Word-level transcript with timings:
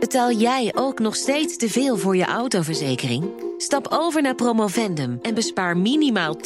Betaal 0.00 0.32
jij 0.32 0.72
ook 0.74 0.98
nog 0.98 1.16
steeds 1.16 1.56
te 1.56 1.68
veel 1.68 1.96
voor 1.96 2.16
je 2.16 2.24
autoverzekering? 2.24 3.30
Stap 3.56 3.86
over 3.90 4.22
naar 4.22 4.34
Promovendum 4.34 5.18
en 5.22 5.34
bespaar 5.34 5.76
minimaal 5.76 6.36
20% 6.36 6.40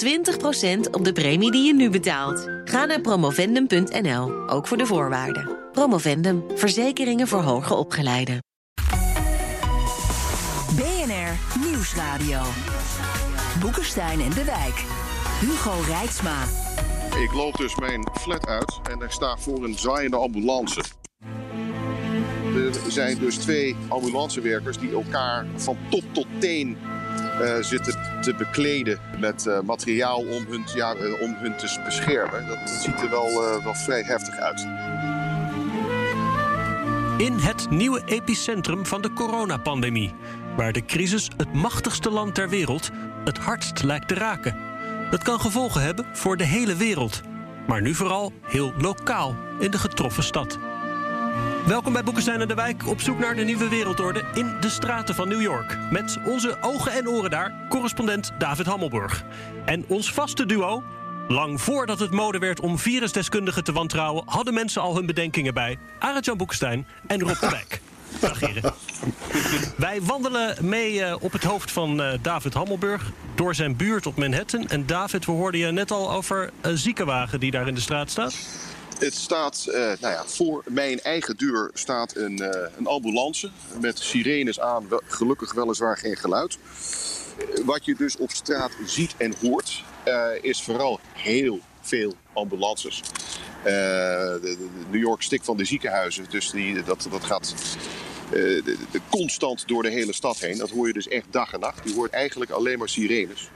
op 0.91 1.05
de 1.05 1.13
premie 1.13 1.51
die 1.51 1.67
je 1.67 1.75
nu 1.75 1.91
betaalt. 1.91 2.49
Ga 2.65 2.85
naar 2.85 3.01
promovendum.nl, 3.01 4.49
ook 4.49 4.67
voor 4.67 4.77
de 4.77 4.87
voorwaarden. 4.87 5.59
Promovendum, 5.73 6.45
verzekeringen 6.55 7.29
voor 7.29 7.41
hoger 7.41 7.77
opgeleiden. 7.77 8.39
BNR 10.77 11.61
Nieuwsradio. 11.67 12.41
Boekenstein 13.61 14.21
en 14.21 14.31
de 14.31 14.45
Wijk. 14.45 14.85
Hugo 15.41 15.73
Rijksma. 15.87 16.45
Ik 17.23 17.33
loop 17.33 17.57
dus 17.57 17.77
mijn 17.77 18.09
flat 18.21 18.47
uit 18.47 18.81
en 18.91 19.01
ik 19.01 19.11
sta 19.11 19.37
voor 19.37 19.65
een 19.65 19.79
zwaaiende 19.79 20.17
ambulance. 20.17 20.83
Er 22.55 22.93
zijn 22.93 23.19
dus 23.19 23.37
twee 23.37 23.77
ambulancewerkers 23.89 24.79
die 24.79 24.93
elkaar 24.93 25.47
van 25.57 25.77
top 25.89 26.03
tot 26.13 26.27
teen 26.39 26.77
uh, 27.41 27.57
zitten 27.61 27.95
te 28.21 28.35
bekleden 28.35 28.99
met 29.19 29.45
uh, 29.49 29.61
materiaal 29.61 30.19
om 30.19 30.47
hun, 30.49 30.65
ja, 30.75 30.95
uh, 30.95 31.21
om 31.21 31.35
hun 31.39 31.57
te 31.57 31.81
beschermen. 31.85 32.47
Dat, 32.47 32.59
dat 32.59 32.69
ziet 32.69 33.01
er 33.01 33.11
wel, 33.11 33.61
wel 33.63 33.75
vrij 33.75 34.03
heftig 34.03 34.37
uit. 34.37 34.67
In 37.17 37.39
het 37.39 37.71
nieuwe 37.71 38.03
epicentrum 38.07 38.87
van 38.87 39.03
de 39.03 39.13
coronapandemie, 39.13 40.15
waar 40.57 40.73
de 40.73 40.85
crisis 40.85 41.29
het 41.37 41.53
machtigste 41.53 42.11
land 42.11 42.35
ter 42.35 42.49
wereld 42.49 42.91
het 43.25 43.39
hardst 43.39 43.83
lijkt 43.83 44.09
te 44.09 44.15
raken. 44.15 44.57
Dat 45.11 45.23
kan 45.23 45.41
gevolgen 45.41 45.83
hebben 45.83 46.07
voor 46.13 46.37
de 46.37 46.45
hele 46.45 46.77
wereld, 46.77 47.21
maar 47.67 47.83
nu 47.83 47.95
vooral 47.95 48.33
heel 48.43 48.73
lokaal 48.79 49.37
in 49.61 49.71
de 49.71 49.79
getroffen 49.79 50.23
stad. 50.23 50.59
Welkom 51.67 51.93
bij 51.93 52.03
Boekenstein 52.03 52.41
en 52.41 52.49
de 52.49 52.55
Wijk, 52.55 52.87
op 52.87 53.01
zoek 53.01 53.19
naar 53.19 53.35
de 53.35 53.43
nieuwe 53.43 53.69
wereldorde 53.69 54.25
in 54.35 54.57
de 54.61 54.69
straten 54.69 55.15
van 55.15 55.29
New 55.29 55.41
York. 55.41 55.79
Met 55.91 56.19
onze 56.27 56.57
ogen 56.61 56.93
en 56.93 57.09
oren 57.09 57.31
daar, 57.31 57.55
correspondent 57.69 58.33
David 58.39 58.67
Hammelburg. 58.67 59.25
En 59.65 59.85
ons 59.89 60.13
vaste 60.13 60.47
duo, 60.47 60.83
lang 61.29 61.61
voordat 61.61 61.99
het 61.99 62.11
mode 62.11 62.39
werd 62.39 62.61
om 62.61 62.79
virusdeskundigen 62.79 63.65
te 63.65 63.73
wantrouwen... 63.73 64.23
hadden 64.27 64.55
mensen 64.55 64.83
al 64.83 64.97
hun 64.97 65.07
bedenkingen 65.07 65.55
bij. 65.55 65.79
Arend-Jan 65.99 66.37
Boekenstein 66.37 66.87
en 67.07 67.21
Rob 67.21 67.41
de 67.41 67.51
Wijk. 67.51 67.81
Dag 68.21 68.41
heren. 68.41 68.75
Wij 69.77 70.03
wandelen 70.03 70.57
mee 70.61 70.95
uh, 70.95 71.15
op 71.21 71.33
het 71.33 71.45
hoofd 71.45 71.71
van 71.71 72.01
uh, 72.01 72.13
David 72.23 72.55
Hammelburg 72.55 73.11
door 73.35 73.55
zijn 73.55 73.77
buurt 73.77 74.07
op 74.07 74.17
Manhattan. 74.17 74.69
En 74.69 74.87
David, 74.87 75.27
we 75.27 75.33
hoorden 75.33 75.61
je 75.61 75.71
net 75.71 75.91
al 75.91 76.13
over 76.13 76.51
een 76.61 76.79
ziekenwagen 76.79 77.41
die 77.41 77.51
daar 77.51 77.69
in 77.69 77.75
de 77.75 77.81
straat 77.81 78.11
staat. 78.11 78.35
Het 79.03 79.15
staat, 79.15 79.65
uh, 79.69 79.75
nou 79.75 79.99
ja, 80.01 80.25
voor 80.27 80.63
mijn 80.69 81.01
eigen 81.01 81.37
deur 81.37 81.71
staat 81.75 82.17
een, 82.17 82.41
uh, 82.43 82.49
een 82.79 82.87
ambulance 82.87 83.51
met 83.81 83.99
sirenes 83.99 84.61
aan. 84.61 84.89
Wel, 84.89 85.03
gelukkig 85.07 85.53
weliswaar 85.53 85.99
geen 85.99 86.17
geluid. 86.17 86.59
Wat 87.65 87.85
je 87.85 87.95
dus 87.95 88.17
op 88.17 88.31
straat 88.31 88.71
ziet 88.87 89.15
en 89.17 89.35
hoort, 89.41 89.85
uh, 90.09 90.27
is 90.41 90.63
vooral 90.63 91.01
heel 91.13 91.61
veel 91.81 92.15
ambulances. 92.33 93.03
De, 93.65 94.39
de, 94.43 94.69
New 94.91 95.01
York 95.01 95.23
stikt 95.23 95.45
van 95.45 95.57
de 95.57 95.65
ziekenhuizen, 95.65 96.27
dus 96.31 96.51
die, 96.51 96.83
dat, 96.83 97.07
dat 97.11 97.25
gaat 97.25 97.55
de, 98.31 99.01
constant 99.11 99.69
door 99.69 99.83
de 99.83 99.91
hele 99.91 100.13
stad 100.13 100.39
heen. 100.39 100.59
Dat 100.59 100.71
hoor 100.71 100.87
je 100.87 100.93
dus 100.93 101.09
echt 101.09 101.27
dag 101.31 101.53
en 101.53 101.61
nacht. 101.61 101.89
Je 101.89 101.95
hoort 101.95 102.13
eigenlijk 102.13 102.51
alleen 102.51 102.79
maar 102.79 102.89
sirenes. 102.89 103.51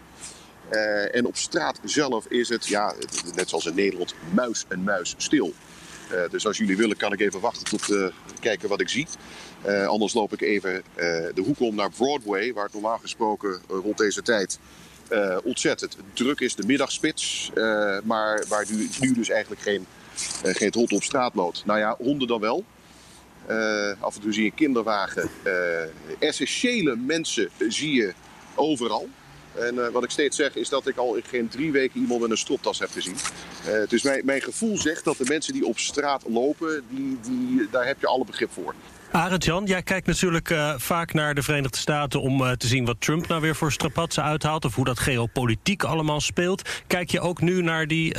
Uh, 0.71 1.15
en 1.15 1.27
op 1.27 1.37
straat 1.37 1.81
zelf 1.85 2.27
is 2.27 2.49
het, 2.49 2.67
ja, 2.67 2.95
net 3.35 3.49
zoals 3.49 3.67
in 3.67 3.75
Nederland, 3.75 4.15
muis 4.35 4.65
en 4.69 4.83
muis 4.83 5.15
stil. 5.17 5.53
Uh, 6.13 6.21
dus 6.31 6.47
als 6.47 6.57
jullie 6.57 6.77
willen, 6.77 6.97
kan 6.97 7.13
ik 7.13 7.21
even 7.21 7.41
wachten 7.41 7.65
tot 7.65 7.89
uh, 7.89 8.07
kijken 8.41 8.69
wat 8.69 8.81
ik 8.81 8.89
zie. 8.89 9.07
anders 9.87 10.15
loop 10.15 10.33
ik 10.33 10.41
even 10.41 10.83
de 11.35 11.43
hoek 11.45 11.61
om 11.61 11.75
naar 11.75 11.91
Broadway, 11.91 12.53
waar 12.53 12.65
het 12.65 12.73
normaal 12.73 12.99
gesproken 12.99 13.61
rond 13.69 13.99
deze 13.99 14.23
tijd 14.23 14.59
ontzettend 15.43 15.97
druk 16.13 16.41
is. 16.41 16.55
De 16.55 16.67
middagspits, 16.67 17.51
maar 18.05 18.45
waar 18.49 18.67
nu, 18.71 18.89
nu, 19.01 19.13
dus 19.13 19.29
eigenlijk 19.29 19.61
geen, 19.61 19.87
geen 20.43 20.73
hond 20.75 20.93
op 20.93 21.03
straat 21.03 21.35
loopt. 21.35 21.65
Nou 21.65 21.79
ja, 21.79 21.97
honden 21.99 22.29
dan 22.29 22.41
wel. 22.41 22.65
af 24.01 24.15
en 24.15 24.21
toe 24.21 24.33
zie 24.33 24.43
je 24.43 24.51
een 24.51 24.57
kinderwagen. 24.57 25.31
essentiële 26.19 26.97
mensen 26.97 27.49
zie 27.69 27.93
je 27.93 28.15
overal. 28.55 29.09
En 29.59 29.75
uh, 29.75 29.89
wat 29.89 30.05
ik 30.05 30.11
steeds 30.11 30.37
zeg 30.37 30.55
is 30.55 30.69
dat 30.69 30.87
ik 30.87 30.97
al 30.97 31.15
in 31.15 31.23
geen 31.29 31.49
drie 31.49 31.73
weken 31.73 32.01
iemand 32.01 32.21
met 32.21 32.31
een 32.31 32.37
stropdas 32.37 32.79
heb 32.79 32.91
gezien. 32.91 33.17
Uh, 33.69 33.89
dus 33.89 34.03
mijn, 34.03 34.25
mijn 34.25 34.43
gevoel 34.43 34.79
zegt 34.79 35.05
dat 35.05 35.17
de 35.17 35.25
mensen 35.29 35.53
die 35.53 35.67
op 35.67 35.79
straat 35.79 36.23
lopen, 36.29 36.83
die, 36.91 37.19
die, 37.23 37.69
daar 37.71 37.87
heb 37.87 38.01
je 38.01 38.07
alle 38.07 38.25
begrip 38.25 38.53
voor. 38.53 38.75
Arend 39.11 39.45
Jan, 39.45 39.65
jij 39.65 39.83
kijkt 39.83 40.07
natuurlijk 40.07 40.51
uh, 40.51 40.75
vaak 40.77 41.13
naar 41.13 41.35
de 41.35 41.43
Verenigde 41.43 41.79
Staten 41.79 42.21
om 42.21 42.57
te 42.57 42.67
zien 42.67 42.85
wat 42.85 43.01
Trump 43.01 43.27
nou 43.27 43.41
weer 43.41 43.57
voor 43.57 43.73
strapatsen 43.73 44.23
uithaalt 44.23 44.65
of 44.65 44.75
hoe 44.75 44.85
dat 44.85 44.99
geopolitiek 44.99 45.85
allemaal 45.85 46.21
speelt. 46.21 46.63
Kijk 46.87 47.11
je 47.11 47.21
ook 47.21 47.41
nu 47.41 47.63
naar 47.63 47.87
die 47.87 48.15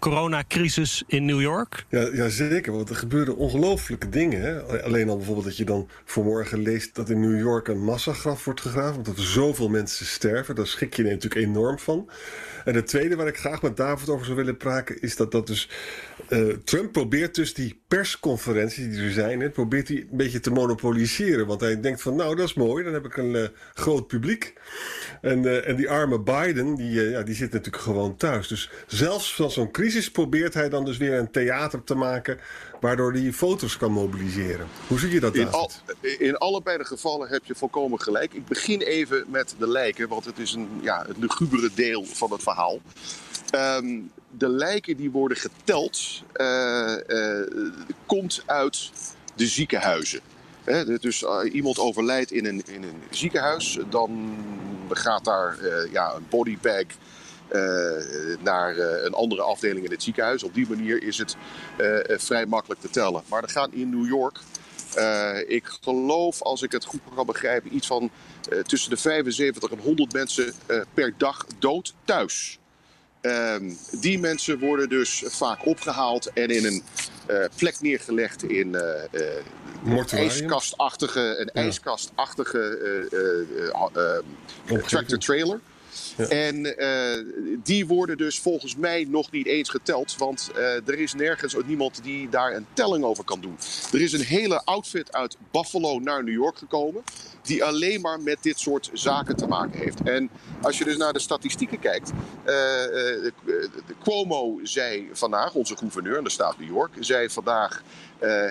coronacrisis 0.00 1.02
in 1.06 1.24
New 1.24 1.40
York? 1.40 1.84
Ja, 1.88 2.08
ja, 2.12 2.28
zeker, 2.28 2.72
want 2.72 2.88
er 2.88 2.96
gebeuren 2.96 3.36
ongelooflijke 3.36 4.08
dingen. 4.08 4.40
Hè? 4.40 4.82
Alleen 4.82 5.08
al 5.08 5.16
bijvoorbeeld 5.16 5.46
dat 5.46 5.56
je 5.56 5.64
dan 5.64 5.88
vanmorgen 6.04 6.58
leest 6.58 6.94
dat 6.94 7.10
in 7.10 7.20
New 7.20 7.38
York 7.38 7.68
een 7.68 7.84
massagraf 7.84 8.44
wordt 8.44 8.60
gegraven, 8.60 8.96
omdat 8.96 9.16
er 9.16 9.24
zoveel 9.24 9.68
mensen 9.68 10.06
sterven. 10.06 10.54
Daar 10.54 10.66
schrik 10.66 10.94
je 10.94 11.02
natuurlijk 11.02 11.34
enorm 11.34 11.78
van. 11.78 12.10
En 12.64 12.74
het 12.74 12.86
tweede 12.86 13.16
waar 13.16 13.26
ik 13.26 13.36
graag 13.36 13.62
met 13.62 13.76
David 13.76 14.08
over 14.08 14.24
zou 14.24 14.36
willen 14.36 14.56
praten... 14.56 15.00
is 15.00 15.16
dat, 15.16 15.32
dat 15.32 15.46
dus 15.46 15.68
uh, 16.28 16.54
Trump 16.64 16.92
probeert 16.92 17.34
dus 17.34 17.54
die 17.54 17.80
persconferenties 17.88 18.88
die 18.90 19.04
er 19.04 19.12
zijn... 19.12 19.40
Hè, 19.40 19.50
probeert 19.50 19.88
hij 19.88 19.96
een 19.96 20.16
beetje 20.16 20.40
te 20.40 20.50
monopoliseren. 20.50 21.46
Want 21.46 21.60
hij 21.60 21.80
denkt 21.80 22.02
van 22.02 22.16
nou, 22.16 22.36
dat 22.36 22.46
is 22.46 22.54
mooi, 22.54 22.84
dan 22.84 22.92
heb 22.92 23.04
ik 23.04 23.16
een 23.16 23.34
uh, 23.34 23.44
groot 23.74 24.06
publiek. 24.06 24.52
En, 25.20 25.42
uh, 25.42 25.68
en 25.68 25.76
die 25.76 25.90
arme 25.90 26.20
Biden, 26.20 26.74
die, 26.74 26.90
ja, 26.90 27.22
die 27.22 27.34
zit 27.34 27.52
natuurlijk 27.52 27.82
gewoon 27.82 28.16
thuis. 28.16 28.48
Dus 28.48 28.70
zelfs 28.86 29.34
van 29.34 29.50
zo'n 29.50 29.70
crisis 29.70 29.89
probeert 30.12 30.54
hij 30.54 30.68
dan 30.68 30.84
dus 30.84 30.96
weer 30.96 31.18
een 31.18 31.30
theater 31.30 31.84
te 31.84 31.94
maken... 31.94 32.38
waardoor 32.80 33.12
hij 33.12 33.32
foto's 33.32 33.76
kan 33.76 33.92
mobiliseren. 33.92 34.66
Hoe 34.86 34.98
zie 34.98 35.10
je 35.10 35.20
dat, 35.20 35.34
in, 35.34 35.50
al, 35.50 35.70
in 36.00 36.38
allebei 36.38 36.78
de 36.78 36.84
gevallen 36.84 37.28
heb 37.28 37.44
je 37.44 37.54
volkomen 37.54 38.00
gelijk. 38.00 38.34
Ik 38.34 38.46
begin 38.46 38.80
even 38.80 39.24
met 39.28 39.54
de 39.58 39.68
lijken, 39.68 40.08
want 40.08 40.24
het 40.24 40.38
is 40.38 40.52
een, 40.52 40.68
ja, 40.82 41.04
het 41.06 41.16
lugubere 41.16 41.70
deel 41.74 42.04
van 42.04 42.32
het 42.32 42.42
verhaal. 42.42 42.80
Um, 43.54 44.10
de 44.30 44.48
lijken 44.48 44.96
die 44.96 45.10
worden 45.10 45.36
geteld, 45.36 46.22
uh, 46.36 46.96
uh, 47.06 47.46
komt 48.06 48.42
uit 48.46 48.90
de 49.34 49.46
ziekenhuizen. 49.46 50.20
He, 50.64 50.98
dus 50.98 51.22
uh, 51.22 51.54
iemand 51.54 51.78
overlijdt 51.78 52.32
in 52.32 52.46
een, 52.46 52.62
in 52.66 52.82
een 52.82 53.02
ziekenhuis, 53.10 53.78
dan 53.88 54.36
gaat 54.88 55.24
daar 55.24 55.58
ja, 55.92 56.14
een 56.14 56.26
bodybag 56.28 56.84
naar 58.40 58.78
een 58.78 59.14
andere 59.14 59.42
afdeling 59.42 59.84
in 59.84 59.90
het 59.90 60.02
ziekenhuis. 60.02 60.42
Op 60.42 60.54
die 60.54 60.68
manier 60.68 61.02
is 61.02 61.18
het 61.18 61.36
vrij 62.06 62.46
makkelijk 62.46 62.80
te 62.80 62.90
tellen. 62.90 63.22
Maar 63.26 63.42
er 63.42 63.48
gaan 63.48 63.72
in 63.72 63.90
New 63.90 64.06
York 64.06 64.38
uh, 64.98 65.38
ik 65.46 65.64
geloof, 65.80 66.42
als 66.42 66.62
ik 66.62 66.72
het 66.72 66.84
goed 66.84 67.00
kan 67.14 67.26
begrijpen, 67.26 67.74
iets 67.74 67.86
van 67.86 68.10
uh, 68.52 68.58
tussen 68.58 68.90
de 68.90 68.96
75 68.96 69.70
en 69.70 69.78
100 69.78 70.12
mensen 70.12 70.52
uh, 70.66 70.80
per 70.94 71.14
dag 71.16 71.46
dood 71.58 71.94
thuis. 72.04 72.58
Ehm, 73.20 73.72
die 74.00 74.18
mensen 74.18 74.58
worden 74.58 74.88
dus 74.88 75.22
vaak 75.26 75.66
opgehaald 75.66 76.32
en 76.32 76.48
in 76.48 76.64
een 76.64 76.82
plek 77.56 77.80
neergelegd 77.80 78.42
in 78.42 78.74
een 79.82 80.08
ijskastachtige, 80.08 81.20
een 81.20 81.50
ja. 81.52 81.62
ijskastachtige 81.62 82.78
tractor-trailer. 84.86 85.60
En 86.28 86.56
uh, 86.56 87.56
die 87.62 87.86
worden 87.86 88.16
dus 88.16 88.40
volgens 88.40 88.76
mij 88.76 89.06
nog 89.08 89.30
niet 89.30 89.46
eens 89.46 89.68
geteld. 89.68 90.16
Want 90.16 90.50
uh, 90.56 90.88
er 90.88 90.98
is 90.98 91.14
nergens 91.14 91.56
niemand 91.66 92.02
die 92.02 92.28
daar 92.28 92.54
een 92.54 92.66
telling 92.72 93.04
over 93.04 93.24
kan 93.24 93.40
doen. 93.40 93.56
Er 93.92 94.00
is 94.00 94.12
een 94.12 94.24
hele 94.24 94.64
outfit 94.64 95.12
uit 95.12 95.36
Buffalo 95.50 95.98
naar 95.98 96.24
New 96.24 96.34
York 96.34 96.58
gekomen. 96.58 97.02
Die 97.42 97.64
alleen 97.64 98.00
maar 98.00 98.20
met 98.20 98.38
dit 98.40 98.58
soort 98.58 98.90
zaken 98.92 99.36
te 99.36 99.46
maken 99.46 99.78
heeft. 99.78 100.02
En 100.02 100.30
als 100.62 100.78
je 100.78 100.84
dus 100.84 100.96
naar 100.96 101.12
de 101.12 101.18
statistieken 101.18 101.78
kijkt. 101.78 102.10
Uh, 102.46 102.54
Cuomo 104.02 104.60
zei 104.62 105.08
vandaag, 105.12 105.54
onze 105.54 105.76
gouverneur 105.76 106.18
in 106.18 106.24
de 106.24 106.30
staat 106.30 106.58
New 106.58 106.68
York, 106.68 106.92
zei 107.00 107.30
vandaag. 107.30 107.82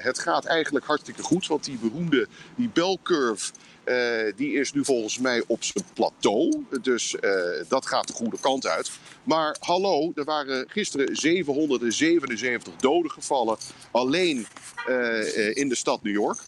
het 0.01 0.19
gaat 0.19 0.45
eigenlijk 0.45 0.85
hartstikke 0.85 1.21
goed. 1.21 1.47
Want 1.47 1.63
die 1.63 1.77
beroemde, 1.77 2.27
die 2.55 2.69
bell 2.73 2.97
curve. 3.03 3.51
Uh, 3.89 4.31
die 4.35 4.53
is 4.53 4.73
nu 4.73 4.85
volgens 4.85 5.17
mij 5.17 5.43
op 5.47 5.63
zijn 5.63 5.83
plateau. 5.93 6.65
Dus 6.81 7.15
uh, 7.21 7.31
dat 7.67 7.85
gaat 7.85 8.07
de 8.07 8.13
goede 8.13 8.37
kant 8.39 8.67
uit. 8.67 8.91
Maar 9.23 9.55
hallo, 9.59 10.11
er 10.15 10.23
waren 10.23 10.65
gisteren 10.69 11.15
777 11.15 12.75
doden 12.75 13.11
gevallen. 13.11 13.57
Alleen 13.91 14.47
uh, 14.89 15.55
in 15.55 15.69
de 15.69 15.75
stad 15.75 16.03
New 16.03 16.13
York. 16.13 16.39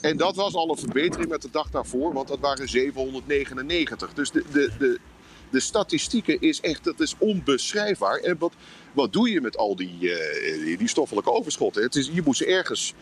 en 0.00 0.16
dat 0.16 0.36
was 0.36 0.54
al 0.54 0.70
een 0.70 0.78
verbetering 0.78 1.28
met 1.28 1.42
de 1.42 1.50
dag 1.50 1.70
daarvoor, 1.70 2.12
want 2.12 2.28
dat 2.28 2.38
waren 2.38 2.68
799. 2.68 4.14
Dus 4.14 4.30
de, 4.30 4.44
de, 4.52 4.70
de, 4.78 4.98
de 5.50 5.60
statistieken 5.60 6.40
is 6.40 6.60
echt 6.60 6.84
dat 6.84 7.00
is 7.00 7.14
onbeschrijfbaar. 7.18 8.18
En 8.18 8.38
wat, 8.38 8.52
wat 8.92 9.12
doe 9.12 9.30
je 9.30 9.40
met 9.40 9.56
al 9.56 9.76
die, 9.76 9.98
die 10.78 10.88
stoffelijke 10.88 11.32
overschotten? 11.32 11.82
Het 11.82 11.96
is, 11.96 12.10
je 12.12 12.22
moet 12.24 12.36
ze 12.36 12.46
ergens 12.46 12.94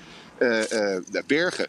bergen. 1.27 1.69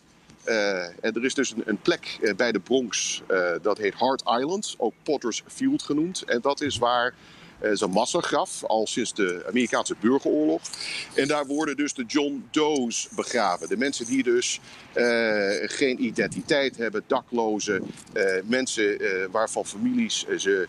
En 1.02 1.14
er 1.14 1.26
is 1.26 1.34
dus 1.34 1.54
een, 1.66 1.82
plek 1.82 2.34
bij 2.38 2.52
de 2.52 2.60
Bronx, 2.60 3.22
dat 3.62 3.78
heet 3.78 3.94
Hart 3.94 4.24
Island, 4.40 4.76
ook 4.78 4.94
Potter's 5.04 5.44
Field 5.48 5.84
genoemd. 5.84 6.24
En 6.24 6.42
dat 6.42 6.62
is 6.62 6.78
waar 6.78 7.14
uh, 7.62 7.72
is 7.72 7.82
een 7.82 7.90
massagraf, 7.90 8.64
al 8.64 8.88
sinds 8.88 9.14
de 9.14 9.44
Amerikaanse 9.48 9.96
burgeroorlog. 10.00 10.62
En 11.14 11.28
daar 11.28 11.46
worden 11.46 11.76
dus 11.78 11.94
de 11.94 12.04
John 12.08 12.48
Doe's 12.52 13.08
begraven. 13.16 13.68
De 13.68 13.78
mensen 13.78 14.06
die 14.06 14.24
dus 14.24 14.60
geen 15.62 16.04
identiteit 16.04 16.78
hebben, 16.78 17.04
daklozen, 17.08 17.84
mensen 18.44 18.98
waarvan 19.32 19.66
families 19.66 20.26
ze 20.38 20.68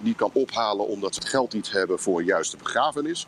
niet 0.00 0.16
kan 0.16 0.30
ophalen 0.32 0.86
omdat 0.86 1.14
ze 1.14 1.20
het 1.20 1.28
geld 1.28 1.52
niet 1.52 1.70
hebben 1.72 1.98
voor 1.98 2.22
juiste 2.22 2.56
begrafenis. 2.56 3.26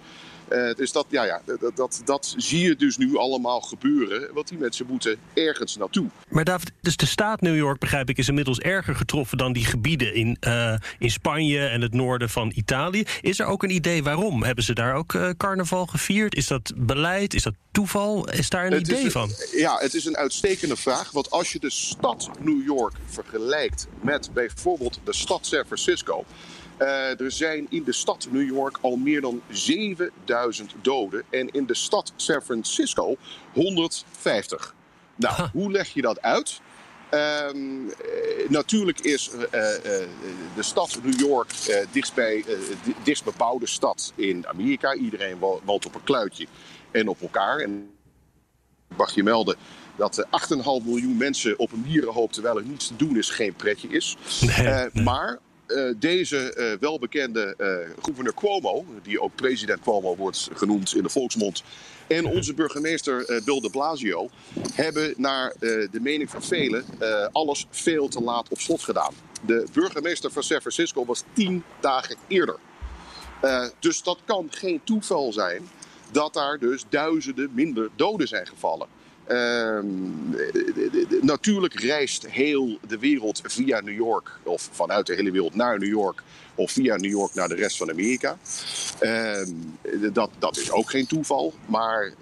Uh, 0.52 0.75
dus 0.75 0.93
dat, 0.93 1.06
ja, 1.08 1.25
ja, 1.25 1.40
dat, 1.60 1.76
dat, 1.76 2.02
dat 2.04 2.34
zie 2.37 2.60
je 2.60 2.76
dus 2.76 2.96
nu 2.96 3.16
allemaal 3.16 3.60
gebeuren. 3.60 4.34
Want 4.34 4.49
die 4.49 4.58
mensen 4.58 4.87
moeten 4.87 5.16
ergens 5.34 5.76
naartoe. 5.76 6.06
Maar 6.28 6.44
David, 6.44 6.72
dus 6.81 6.96
de 6.96 7.06
staat 7.06 7.40
New 7.40 7.56
York, 7.56 7.78
begrijp 7.78 8.08
ik, 8.08 8.19
is 8.19 8.28
inmiddels 8.28 8.58
erger 8.58 8.94
getroffen 8.94 9.38
dan 9.38 9.52
die 9.52 9.64
gebieden 9.64 10.14
in, 10.14 10.37
uh, 10.40 10.75
in 10.99 11.10
Spanje 11.10 11.66
en 11.66 11.81
het 11.81 11.94
noorden 11.94 12.31
van 12.31 12.52
Italië. 12.54 13.04
Is 13.20 13.38
er 13.38 13.46
ook 13.46 13.62
een 13.62 13.70
idee 13.70 14.02
waarom? 14.02 14.43
Hebben 14.43 14.64
ze 14.64 14.75
daar 14.75 14.94
ook 14.94 15.12
uh, 15.12 15.31
carnaval 15.37 15.87
gevierd? 15.87 16.34
Is 16.34 16.46
dat 16.46 16.72
beleid? 16.76 17.34
Is 17.34 17.43
dat 17.43 17.55
toeval? 17.70 18.31
Is 18.31 18.50
daar 18.50 18.66
een 18.66 18.72
het 18.72 18.88
idee 18.88 19.05
een, 19.05 19.10
van? 19.10 19.31
Ja, 19.52 19.76
het 19.78 19.94
is 19.94 20.05
een 20.05 20.16
uitstekende 20.16 20.76
vraag. 20.76 21.10
Want 21.10 21.31
als 21.31 21.52
je 21.52 21.58
de 21.58 21.70
stad 21.70 22.31
New 22.40 22.64
York 22.64 22.94
vergelijkt 23.06 23.87
met 24.00 24.31
bijvoorbeeld 24.32 25.00
de 25.05 25.14
stad 25.14 25.46
San 25.46 25.64
Francisco. 25.64 26.25
Uh, 26.78 27.20
er 27.20 27.30
zijn 27.30 27.66
in 27.70 27.84
de 27.84 27.92
stad 27.92 28.28
New 28.30 28.46
York 28.46 28.78
al 28.80 28.96
meer 28.96 29.20
dan 29.20 29.42
7000 29.48 30.74
doden. 30.82 31.22
En 31.30 31.48
in 31.50 31.66
de 31.66 31.74
stad 31.74 32.12
San 32.16 32.42
Francisco 32.42 33.16
150. 33.52 34.74
Nou, 35.14 35.48
hoe 35.52 35.70
leg 35.70 35.88
je 35.88 36.02
dat 36.02 36.22
uit? 36.22 36.60
Um, 37.14 37.84
uh, 37.84 37.92
natuurlijk 38.48 39.00
is 39.00 39.30
uh, 39.34 39.50
de 39.50 40.62
stad 40.62 40.98
New 41.02 41.20
York 41.20 41.52
dichtstbij, 41.90 42.44
dichtst 43.02 43.24
bebouwde 43.24 43.66
stad 43.66 44.12
in 44.14 44.46
Amerika. 44.46 44.94
Iedereen 44.94 45.38
woont 45.38 45.86
op 45.86 45.94
een 45.94 46.04
kluitje 46.04 46.46
en 46.90 47.08
op 47.08 47.20
elkaar. 47.20 47.58
En 47.58 47.90
mag 48.96 49.14
je 49.14 49.22
melden 49.22 49.56
dat 49.96 50.26
8,5 50.26 50.62
miljoen 50.84 51.16
mensen 51.16 51.58
op 51.58 51.72
een 51.72 51.82
dierenhoop 51.82 52.32
terwijl 52.32 52.56
er 52.56 52.64
niets 52.64 52.86
te 52.86 52.96
doen 52.96 53.16
is 53.16 53.30
geen 53.30 53.54
pretje 53.54 53.88
is. 53.88 54.16
Nee, 54.40 54.88
nee. 54.92 55.04
Maar 55.04 55.32
uh, 55.32 55.38
deze 55.96 56.54
uh, 56.56 56.78
welbekende 56.80 57.54
uh, 57.58 58.02
gouverneur 58.02 58.34
Cuomo, 58.34 58.84
die 59.02 59.20
ook 59.20 59.34
president 59.34 59.80
Cuomo 59.80 60.16
wordt 60.16 60.48
genoemd 60.54 60.94
in 60.94 61.02
de 61.02 61.08
volksmond, 61.08 61.62
en 62.06 62.26
onze 62.26 62.54
burgemeester 62.54 63.42
Bill 63.44 63.60
de 63.60 63.70
Blasio 63.70 64.30
hebben 64.74 65.14
naar 65.16 65.54
de 65.58 66.00
mening 66.00 66.30
van 66.30 66.42
velen 66.42 66.84
alles 67.32 67.66
veel 67.70 68.08
te 68.08 68.22
laat 68.22 68.48
op 68.48 68.60
slot 68.60 68.82
gedaan. 68.82 69.14
De 69.46 69.66
burgemeester 69.72 70.30
van 70.30 70.42
San 70.42 70.60
Francisco 70.60 71.04
was 71.04 71.22
tien 71.32 71.64
dagen 71.80 72.16
eerder. 72.28 72.58
dus 73.78 74.02
dat 74.02 74.19
kan 74.24 74.46
geen 74.50 74.80
toeval 74.84 75.32
zijn 75.32 75.69
dat 76.10 76.34
daar 76.34 76.58
dus 76.58 76.84
duizenden 76.88 77.50
minder 77.54 77.88
doden 77.96 78.28
zijn 78.28 78.46
gevallen. 78.46 78.88
Uh, 79.28 79.78
natuurlijk 81.20 81.80
reist 81.80 82.26
heel 82.26 82.78
de 82.88 82.98
wereld 82.98 83.40
via 83.44 83.80
New 83.80 83.96
York, 83.96 84.30
of 84.42 84.69
vanuit 84.72 85.06
de 85.06 85.14
hele 85.14 85.30
wereld 85.30 85.54
naar 85.54 85.78
New 85.78 85.88
York, 85.88 86.22
of 86.54 86.70
via 86.70 86.96
New 86.96 87.10
York 87.10 87.34
naar 87.34 87.48
de 87.48 87.54
rest 87.54 87.76
van 87.76 87.90
Amerika. 87.90 88.38
Uh, 89.00 89.46
dat, 90.12 90.30
dat 90.38 90.56
is 90.56 90.70
ook 90.70 90.90
geen 90.90 91.06
toeval. 91.06 91.54
Maar 91.66 92.06
uh, 92.06 92.12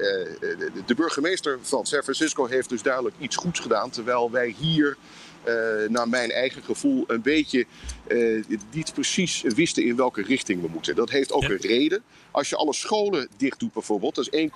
de 0.86 0.94
burgemeester 0.96 1.58
van 1.62 1.86
San 1.86 2.02
Francisco 2.02 2.46
heeft 2.46 2.68
dus 2.68 2.82
duidelijk 2.82 3.14
iets 3.18 3.36
goeds 3.36 3.60
gedaan, 3.60 3.90
terwijl 3.90 4.30
wij 4.30 4.54
hier 4.58 4.96
uh, 5.44 5.88
naar 5.88 6.08
mijn 6.08 6.30
eigen 6.30 6.62
gevoel 6.62 7.04
een 7.06 7.22
beetje 7.22 7.66
uh, 8.10 8.44
niet 8.72 8.92
precies 8.94 9.42
wisten 9.42 9.84
in 9.84 9.96
welke 9.96 10.22
richting 10.22 10.60
we 10.62 10.68
moeten. 10.68 10.96
Dat 10.96 11.10
heeft 11.10 11.32
ook 11.32 11.42
ja. 11.42 11.50
een 11.50 11.56
reden. 11.56 12.02
Als 12.30 12.48
je 12.48 12.56
alle 12.56 12.74
scholen 12.74 13.28
dicht 13.36 13.58
doet 13.58 13.72
bijvoorbeeld, 13.72 14.14
dat 14.14 14.28
is 14.30 14.48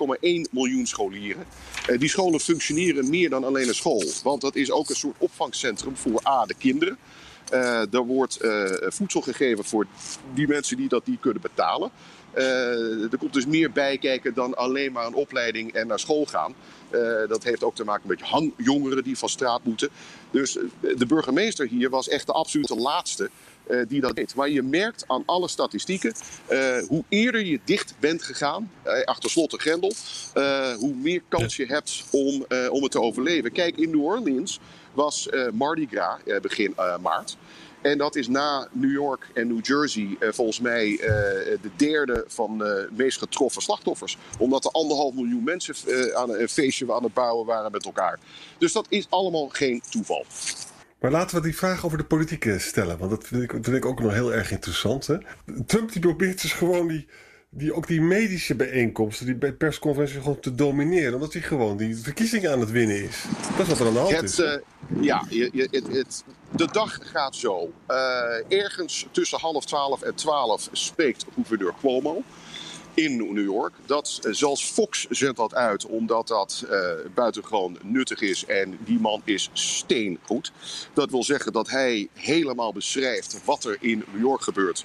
1,1 0.47 0.51
miljoen 0.51 0.87
scholieren. 0.87 1.45
Uh, 1.91 1.99
die 1.99 2.09
scholen 2.09 2.41
functioneren 2.41 3.11
meer 3.11 3.31
dan 3.31 3.45
alleen 3.45 3.69
een 3.69 3.75
school. 3.75 4.05
Want 4.23 4.41
dat 4.41 4.57
is 4.57 4.71
ook 4.71 4.89
een 4.89 4.97
soort 4.97 5.17
opvangcentrum 5.19 5.97
voor 5.97 6.21
A, 6.27 6.47
de 6.47 6.55
kinderen. 6.55 6.99
Uh, 7.53 7.95
er 7.95 8.05
wordt 8.07 8.39
voedsel 8.81 9.21
gegeven 9.21 9.65
voor 9.65 9.87
die 10.35 10.49
mensen 10.49 10.77
die 10.77 10.89
dat 10.89 11.07
niet 11.07 11.21
kunnen 11.21 11.43
betalen. 11.43 11.91
Er 12.35 13.19
komt 13.19 13.33
dus 13.33 13.47
meer 13.47 13.73
bij 13.73 13.99
kijken 13.99 14.35
dan 14.35 14.57
alleen 14.57 14.93
maar 14.93 15.07
een 15.07 15.15
opleiding 15.15 15.73
en 15.73 15.87
naar 15.87 15.99
school 15.99 16.25
gaan. 16.25 16.55
Uh, 16.95 17.29
dat 17.29 17.45
heeft 17.45 17.65
ook 17.65 17.75
te 17.75 17.85
maken 17.85 18.09
met 18.09 18.21
hangjongeren 18.21 19.05
die 19.05 19.19
van 19.19 19.29
straat 19.29 19.65
moeten. 19.65 19.89
Dus 20.31 20.59
de 20.81 21.07
burgemeester 21.07 21.69
hier 21.69 21.91
was 21.91 22.09
echt 22.09 22.27
de 22.27 22.33
absolute 22.33 22.77
laatste 22.77 23.31
uh, 23.71 23.83
die 23.89 24.01
dat 24.01 24.17
deed. 24.17 24.35
Maar 24.35 24.49
je 24.49 24.63
merkt 24.63 25.05
aan 25.07 25.23
alle 25.27 25.49
statistieken, 25.49 26.15
hoe 26.89 27.05
eerder 27.09 27.45
je 27.45 27.61
dicht 27.65 27.95
bent 28.01 28.23
gegaan, 28.23 28.71
achter 29.05 29.31
slot 29.31 29.53
en 29.53 29.61
grendel, 29.61 29.93
hoe 30.79 30.95
meer 30.95 31.23
kans 31.29 31.57
je 31.57 31.67
hebt 31.67 32.05
om, 32.11 32.47
om 32.71 32.83
het 32.83 32.93
te 32.93 33.01
overleven. 33.01 33.53
Kijk, 33.53 33.77
in 33.77 33.91
New 33.91 34.05
Orleans 34.05 34.61
was 34.93 35.29
Mardi 35.53 35.87
Gras 35.91 36.41
begin 36.41 36.75
maart. 37.01 37.37
En 37.85 37.99
dat 37.99 38.17
is 38.17 38.29
na 38.29 38.69
New 38.73 38.93
York 38.93 39.27
en 39.35 39.49
New 39.49 39.65
Jersey 39.65 40.17
uh, 40.21 40.29
volgens 40.33 40.61
mij 40.61 40.89
uh, 40.91 40.99
de 41.01 41.71
derde 41.77 42.25
van 42.29 42.59
de 42.59 42.89
uh, 42.91 42.99
meest 42.99 43.19
getroffen 43.19 43.63
slachtoffers. 43.63 44.19
Omdat 44.39 44.65
er 44.65 44.71
anderhalf 44.71 45.15
miljoen 45.15 45.45
mensen 45.45 45.75
aan 46.17 46.31
een 46.31 46.49
feestje 46.49 46.93
aan 46.93 47.03
het 47.03 47.15
bouwen 47.15 47.47
waren 47.47 47.73
met 47.73 47.85
elkaar. 47.85 48.19
Dus 48.59 48.73
dat 48.73 48.87
is 48.89 49.07
allemaal 49.11 49.49
geen 49.49 49.83
toeval. 49.91 50.25
Maar 51.01 51.11
laten 51.11 51.37
we 51.37 51.43
die 51.43 51.57
vraag 51.57 51.85
over 51.85 51.99
de 51.99 52.05
politiek 52.05 52.55
stellen. 52.59 52.99
Want 52.99 53.11
dat 53.11 53.25
vind 53.25 53.43
ik, 53.43 53.53
dat 53.53 53.65
vind 53.65 53.77
ik 53.77 53.85
ook 53.85 54.01
nog 54.01 54.13
heel 54.13 54.33
erg 54.33 54.51
interessant. 54.51 55.07
Hè? 55.07 55.17
Trump 55.67 55.93
die 55.93 56.01
probeert 56.01 56.43
dus 56.43 56.53
gewoon 56.53 56.89
die, 56.89 57.07
die, 57.51 57.75
ook 57.75 57.87
die 57.87 58.01
medische 58.01 58.55
bijeenkomsten, 58.55 59.27
die 59.27 59.53
persconferenties 59.53 60.19
gewoon 60.19 60.41
te 60.41 60.55
domineren. 60.55 61.15
Omdat 61.15 61.33
hij 61.33 61.43
gewoon 61.43 61.77
die 61.77 61.97
verkiezingen 61.97 62.53
aan 62.53 62.61
het 62.61 62.71
winnen 62.71 63.03
is. 63.03 63.25
Dat 63.57 63.61
is 63.61 63.69
wat 63.69 63.81
er 63.81 63.87
aan 63.87 63.93
de 63.93 63.99
hand 63.99 64.17
het, 64.17 64.25
is. 64.25 64.39
Uh, 64.39 64.55
ja, 65.01 65.27
je, 65.29 65.51
je, 65.53 65.69
het, 65.71 65.89
het, 65.89 66.25
de 66.57 66.69
dag 66.73 66.99
gaat 67.03 67.37
zo. 67.37 67.73
Uh, 67.89 68.53
ergens 68.63 69.07
tussen 69.11 69.39
half 69.41 69.65
twaalf 69.65 70.03
en 70.03 70.15
twaalf 70.15 70.69
spreekt 70.73 71.25
gouverneur 71.35 71.75
Cuomo 71.81 72.23
in 72.95 73.17
New 73.17 73.45
York. 73.45 73.75
Dat, 73.87 74.19
zelfs 74.31 74.65
Fox 74.65 75.07
zendt 75.11 75.37
dat 75.37 75.55
uit, 75.55 75.87
omdat 75.87 76.29
dat 76.29 76.65
uh, 76.71 76.89
buitengewoon 77.15 77.79
nuttig 77.83 78.21
is. 78.21 78.45
En 78.47 78.79
die 78.85 79.01
man 79.01 79.23
is 79.25 79.51
steengoed. 79.53 80.53
Dat 80.93 81.11
wil 81.11 81.25
zeggen 81.25 81.53
dat 81.53 81.71
hij 81.71 82.09
helemaal 82.13 82.73
beschrijft 82.73 83.45
wat 83.45 83.65
er 83.65 83.77
in 83.81 84.05
New 84.13 84.23
York 84.23 84.43
gebeurt. 84.43 84.85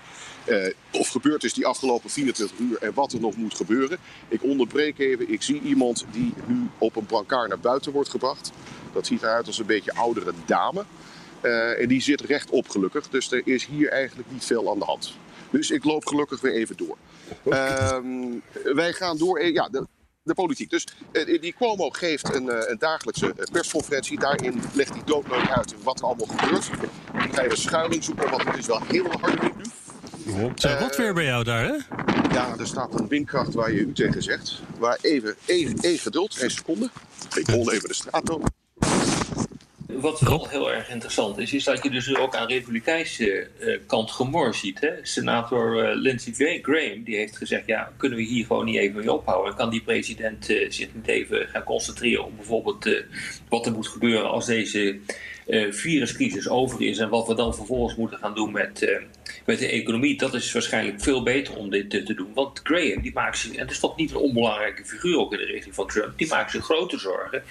Of 0.92 1.08
gebeurd 1.08 1.44
is 1.44 1.54
die 1.54 1.66
afgelopen 1.66 2.10
24 2.10 2.58
uur 2.58 2.78
en 2.78 2.94
wat 2.94 3.14
er 3.14 3.20
nog 3.20 3.36
moet 3.36 3.56
gebeuren. 3.56 3.98
Ik 4.28 4.44
onderbreek 4.44 5.00
even. 5.00 5.32
Ik 5.32 5.42
zie 5.42 5.62
iemand 5.62 6.06
die 6.12 6.34
nu 6.46 6.70
op 6.78 6.96
een 6.96 7.06
brancard 7.06 7.50
naar 7.50 7.60
buiten 7.60 7.92
wordt 7.92 8.10
gebracht. 8.10 8.52
Dat 8.94 9.08
ziet 9.08 9.22
eruit 9.22 9.48
als 9.48 9.60
een 9.60 9.66
beetje 9.66 9.96
oudere 9.96 10.34
dame. 10.46 10.86
Uh, 11.42 11.82
en 11.82 11.88
die 11.88 12.02
zit 12.02 12.22
rechtop 12.22 12.70
gelukkig. 12.70 13.10
Dus 13.10 13.32
er 13.32 13.42
is 13.46 13.66
hier 13.66 13.90
eigenlijk 13.90 14.32
niet 14.32 14.46
veel 14.46 14.72
aan 14.72 14.80
de 14.80 14.86
hand. 14.86 15.14
Dus 15.50 15.72
ik 15.72 15.84
loop 15.84 16.06
gelukkig 16.06 16.42
weer 16.42 16.54
even 16.54 16.78
door. 16.78 16.98
Uh, 17.46 17.98
wij 18.64 18.94
gaan 18.94 19.18
door. 19.18 19.46
Ja, 19.46 19.70
de, 19.70 19.88
de 20.24 20.34
politiek. 20.34 20.70
Dus 20.70 20.88
uh, 21.12 21.42
die 21.42 21.56
Cuomo 21.58 21.90
geeft 21.90 22.36
een, 22.36 22.46
uh, 22.46 22.56
een 22.68 22.78
dagelijkse 22.78 23.36
persconferentie. 23.52 24.20
Daarin 24.20 24.62
legt 24.74 24.94
hij 24.94 25.02
doodleuk 25.06 25.50
uit 25.50 25.84
wat 25.84 26.00
er 26.00 26.06
allemaal 26.06 26.28
gebeurt. 26.28 26.70
Ik 27.26 27.36
ga 27.36 27.42
even 27.42 27.58
schuiling 27.58 28.04
zoeken, 28.04 28.30
want 28.30 28.44
het 28.44 28.58
is 28.58 28.66
wel 28.66 28.82
heel 28.82 29.12
hard 29.22 29.42
nu. 29.42 29.50
Wat 30.80 30.96
weer 30.98 31.14
bij 31.14 31.26
jou 31.26 31.44
daar, 31.44 31.64
hè? 31.64 31.78
Ja, 32.34 32.56
er 32.60 32.68
staat 32.68 33.00
een 33.00 33.08
windkracht 33.08 33.54
waar 33.54 33.72
je 33.72 33.80
u 33.80 33.94
tegen 33.94 34.24
zegt. 34.24 34.62
Maar 34.80 34.98
even, 35.02 35.36
even, 35.46 35.80
even 35.82 36.00
geduld, 36.00 36.38
één 36.38 36.52
seconde. 36.52 36.90
Ik 37.36 37.50
rol 37.50 37.72
even 37.72 37.88
de 37.88 37.94
straat 37.94 38.30
op. 38.30 38.50
Wat 40.02 40.20
wel 40.20 40.48
heel 40.48 40.72
erg 40.72 40.90
interessant 40.90 41.38
is, 41.38 41.54
is 41.54 41.64
dat 41.64 41.84
je 41.84 41.90
dus 41.90 42.16
ook 42.16 42.36
aan 42.36 42.48
republikeinse 42.48 43.48
uh, 43.60 43.80
kant 43.88 44.12
gemor 44.12 44.56
ziet. 44.56 44.80
Hè? 44.80 44.92
Senator 45.02 45.90
uh, 45.90 45.96
Lindsey 45.96 46.60
Graham 46.62 47.04
die 47.04 47.16
heeft 47.16 47.38
gezegd: 47.38 47.66
ja, 47.66 47.92
kunnen 47.98 48.18
we 48.18 48.24
hier 48.24 48.46
gewoon 48.46 48.66
niet 48.66 48.76
even 48.76 48.96
mee 48.96 49.14
ophouden? 49.14 49.56
Kan 49.56 49.70
die 49.70 49.82
president 49.82 50.50
uh, 50.50 50.72
zich 50.72 50.88
niet 50.94 51.08
even 51.08 51.48
gaan 51.48 51.64
concentreren 51.64 52.26
op 52.26 52.36
bijvoorbeeld 52.36 53.04
wat 53.50 53.66
er 53.66 53.72
moet 53.72 53.88
gebeuren 53.88 54.30
als 54.30 54.46
deze 54.46 55.00
viruscrisis 55.70 56.50
over 56.50 56.82
is 56.82 56.98
en 56.98 57.10
wat 57.10 57.28
we 57.28 57.36
dan 57.36 57.56
vervolgens 57.56 57.96
moeten 57.96 58.18
gaan 58.18 58.36
doen 58.36 58.52
met, 58.52 59.02
met 59.46 59.60
de 59.60 59.68
economie? 59.68 60.18
Dat 60.18 60.34
is 60.34 60.52
waarschijnlijk 60.52 61.02
veel 61.02 61.24
beter 61.24 61.56
om 61.56 61.70
dit 61.70 61.90
te 61.90 62.14
doen. 62.14 62.34
Want 62.34 62.60
Graham, 62.64 63.02
die 63.02 63.14
maakt 63.14 63.38
zich, 63.38 63.54
en 63.54 63.60
het 63.60 63.72
is 63.72 63.80
toch 63.80 63.98
niet 63.98 64.12
een 64.12 64.18
onbelangrijke 64.18 64.86
figuur 64.86 65.18
ook 65.18 65.32
in 65.32 65.38
de 65.38 65.46
richting 65.46 65.76
van 65.76 65.88
Trump, 65.88 66.18
die 66.18 66.28
maakt 66.28 66.52
zich 66.52 66.64
grote 66.64 67.00
zorgen 67.00 67.44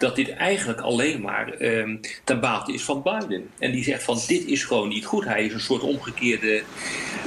dat 0.00 0.16
dit 0.16 0.30
eigenlijk 0.30 0.80
alleen 0.80 1.20
maar 1.20 1.52
ehm, 1.52 1.96
ten 2.24 2.40
bate 2.40 2.72
is 2.72 2.82
van 2.82 3.02
Biden. 3.02 3.50
En 3.58 3.72
die 3.72 3.84
zegt 3.84 4.02
van 4.02 4.18
dit 4.26 4.46
is 4.46 4.64
gewoon 4.64 4.88
niet 4.88 5.04
goed. 5.04 5.24
Hij 5.24 5.44
is 5.44 5.52
een 5.52 5.60
soort 5.60 5.82
omgekeerde 5.82 6.62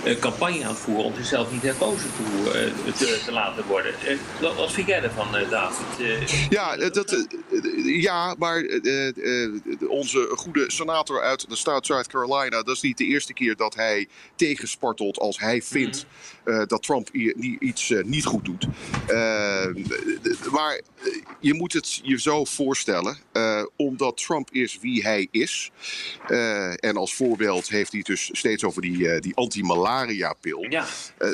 uh, 0.06 0.20
campagne 0.20 0.64
aan 0.64 0.70
het 0.70 0.78
voeren 0.78 1.06
om 1.06 1.16
zichzelf 1.16 1.52
niet 1.52 1.62
herkozen 1.62 2.10
te, 2.16 2.24
uh, 2.46 2.94
te, 2.94 3.22
te 3.26 3.32
laten 3.32 3.66
worden. 3.66 3.94
Uh, 4.42 4.56
wat 4.58 4.72
vind 4.72 4.88
jij 4.88 5.02
ervan, 5.02 5.28
David? 5.50 5.86
ja, 6.50 6.76
dat, 6.76 7.28
ja, 7.86 8.36
maar 8.38 8.66
onze 9.88 10.30
goede 10.36 10.72
senator 10.72 11.22
uit 11.22 11.50
de 11.50 11.56
staat 11.56 11.86
South 11.86 12.08
Carolina, 12.08 12.64
dat 12.64 12.76
is 12.76 12.82
niet 12.82 12.98
de 12.98 13.06
eerste 13.06 13.34
keer 13.34 13.56
dat 13.56 13.76
hij 13.76 14.08
tegenspartelt 14.36 15.20
als 15.20 15.40
hij 15.40 15.62
vindt 15.62 16.06
mm. 16.06 16.43
Dat 16.68 16.84
Trump 16.84 17.10
iets 17.60 17.94
niet 18.06 18.26
goed 18.26 18.46
doet. 18.46 18.68
maar 20.52 20.82
je 21.40 21.54
moet 21.54 21.74
het 21.74 22.00
je 22.04 22.20
zo 22.20 22.46
voorstellen, 22.46 23.18
omdat 23.76 24.18
Trump 24.18 24.50
is 24.52 24.78
wie 24.82 25.02
hij 25.04 25.28
is. 25.32 25.72
en 26.76 26.98
als 26.98 27.16
voorbeeld 27.16 27.70
heeft 27.70 27.92
hij 27.92 28.02
dus 28.02 28.30
steeds 28.32 28.64
over 28.64 28.82
die, 28.82 29.20
die 29.20 29.36
anti-malaria-pil. 29.36 30.66
Ja. 30.70 30.86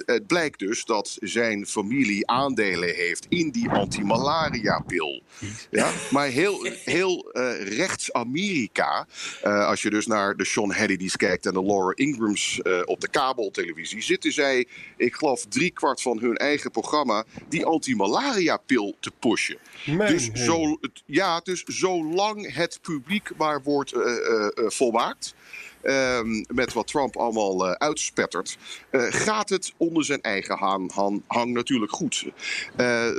het 0.06 0.28
blijkt 0.28 0.60
dus 0.60 0.86
dat 0.86 1.18
zijn 1.20 1.66
familie 1.66 2.28
aandelen 2.28 2.96
heeft 2.96 3.26
in 3.30 3.50
die 3.50 3.70
anti-malaria-pil. 3.70 5.22
Ja? 5.70 5.92
Maar 6.10 6.28
heel, 6.28 6.68
heel 6.84 7.30
rechts 7.60 8.14
Amerika, 8.14 9.08
als 9.42 9.82
je 9.82 9.90
dus 9.90 10.08
naar 10.08 10.36
de 10.36 10.46
Sean 10.46 10.74
Hannity's 10.74 11.16
kijkt 11.16 11.46
en 11.46 11.54
de 11.54 11.66
Laura 11.66 11.92
Ingrams 11.96 12.62
op 12.86 13.02
de 13.02 13.08
kabeltelevisie, 13.08 14.02
zitten 14.02 14.32
zij, 14.32 14.68
ik 15.00 15.16
geloof, 15.16 15.46
driekwart 15.46 16.02
van 16.02 16.20
hun 16.20 16.38
eigen 16.38 16.72
programma 16.72 17.24
die 17.50 17.66
anti-malaria-pil 17.66 18.96
te 19.00 19.12
pushen. 19.20 19.58
dus, 19.86 20.32
zo, 20.34 20.80
ja, 21.06 21.40
dus 21.40 21.64
zolang 21.64 22.54
het 22.54 22.80
publiek 22.82 23.30
maar 23.38 23.62
wordt 23.64 23.94
uh, 23.94 24.02
uh, 24.02 24.48
volmaakt. 24.56 25.36
Ehm, 25.82 26.44
met 26.48 26.74
wat 26.74 26.88
Trump 26.88 27.18
allemaal 27.18 27.66
uh, 27.66 27.72
uitspettert, 27.72 28.58
uh, 28.92 29.06
gaat 29.10 29.50
het 29.50 29.74
onder 29.78 30.06
zijn 30.06 30.22
eigen 30.22 30.58
hang, 30.58 30.92
hang, 30.92 31.22
hang 31.28 31.54
natuurlijk 31.54 31.92
goed. 31.92 32.26
Uh, 32.26 32.32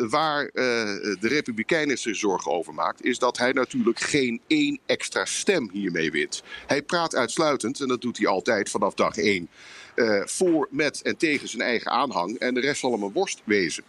waar 0.09 0.51
de 0.53 1.17
Republikeinen 1.21 1.99
zich 1.99 2.17
zorgen 2.17 2.53
over 2.53 2.75
maakt, 2.75 3.05
is 3.05 3.19
dat 3.19 3.39
hij 3.39 3.53
natuurlijk 3.53 4.01
geen 4.01 4.41
één 4.47 4.79
extra 4.87 5.25
stem 5.25 5.71
hiermee 5.73 6.11
wint. 6.11 6.43
Hij 6.67 6.83
praat 6.83 7.15
uitsluitend, 7.15 7.81
en 7.81 7.89
dat 7.89 8.01
doet 8.01 8.19
hij 8.19 8.27
altijd 8.27 8.71
vanaf 8.71 8.95
dag 8.95 9.17
één. 9.17 9.49
Uh, 9.97 10.21
voor, 10.25 10.69
met 10.71 11.03
en 11.03 11.17
tegen 11.17 11.49
zijn 11.49 11.63
eigen 11.63 11.91
aanhang. 11.91 12.39
En 12.39 12.55
de 12.55 12.61
rest 12.61 12.81
zal 12.81 12.93
hem 12.93 13.03
een 13.03 13.13
worst 13.13 13.41
wezen. 13.45 13.85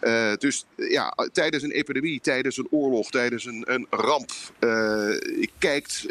Uh, 0.00 0.32
dus 0.38 0.66
ja, 0.76 1.14
tijdens 1.32 1.62
een 1.62 1.70
epidemie, 1.70 2.20
tijdens 2.20 2.56
een 2.56 2.66
oorlog, 2.70 3.10
tijdens 3.10 3.44
een, 3.44 3.64
een 3.66 3.86
ramp, 3.90 4.30
uh, 4.60 5.18
kijkt 5.58 6.06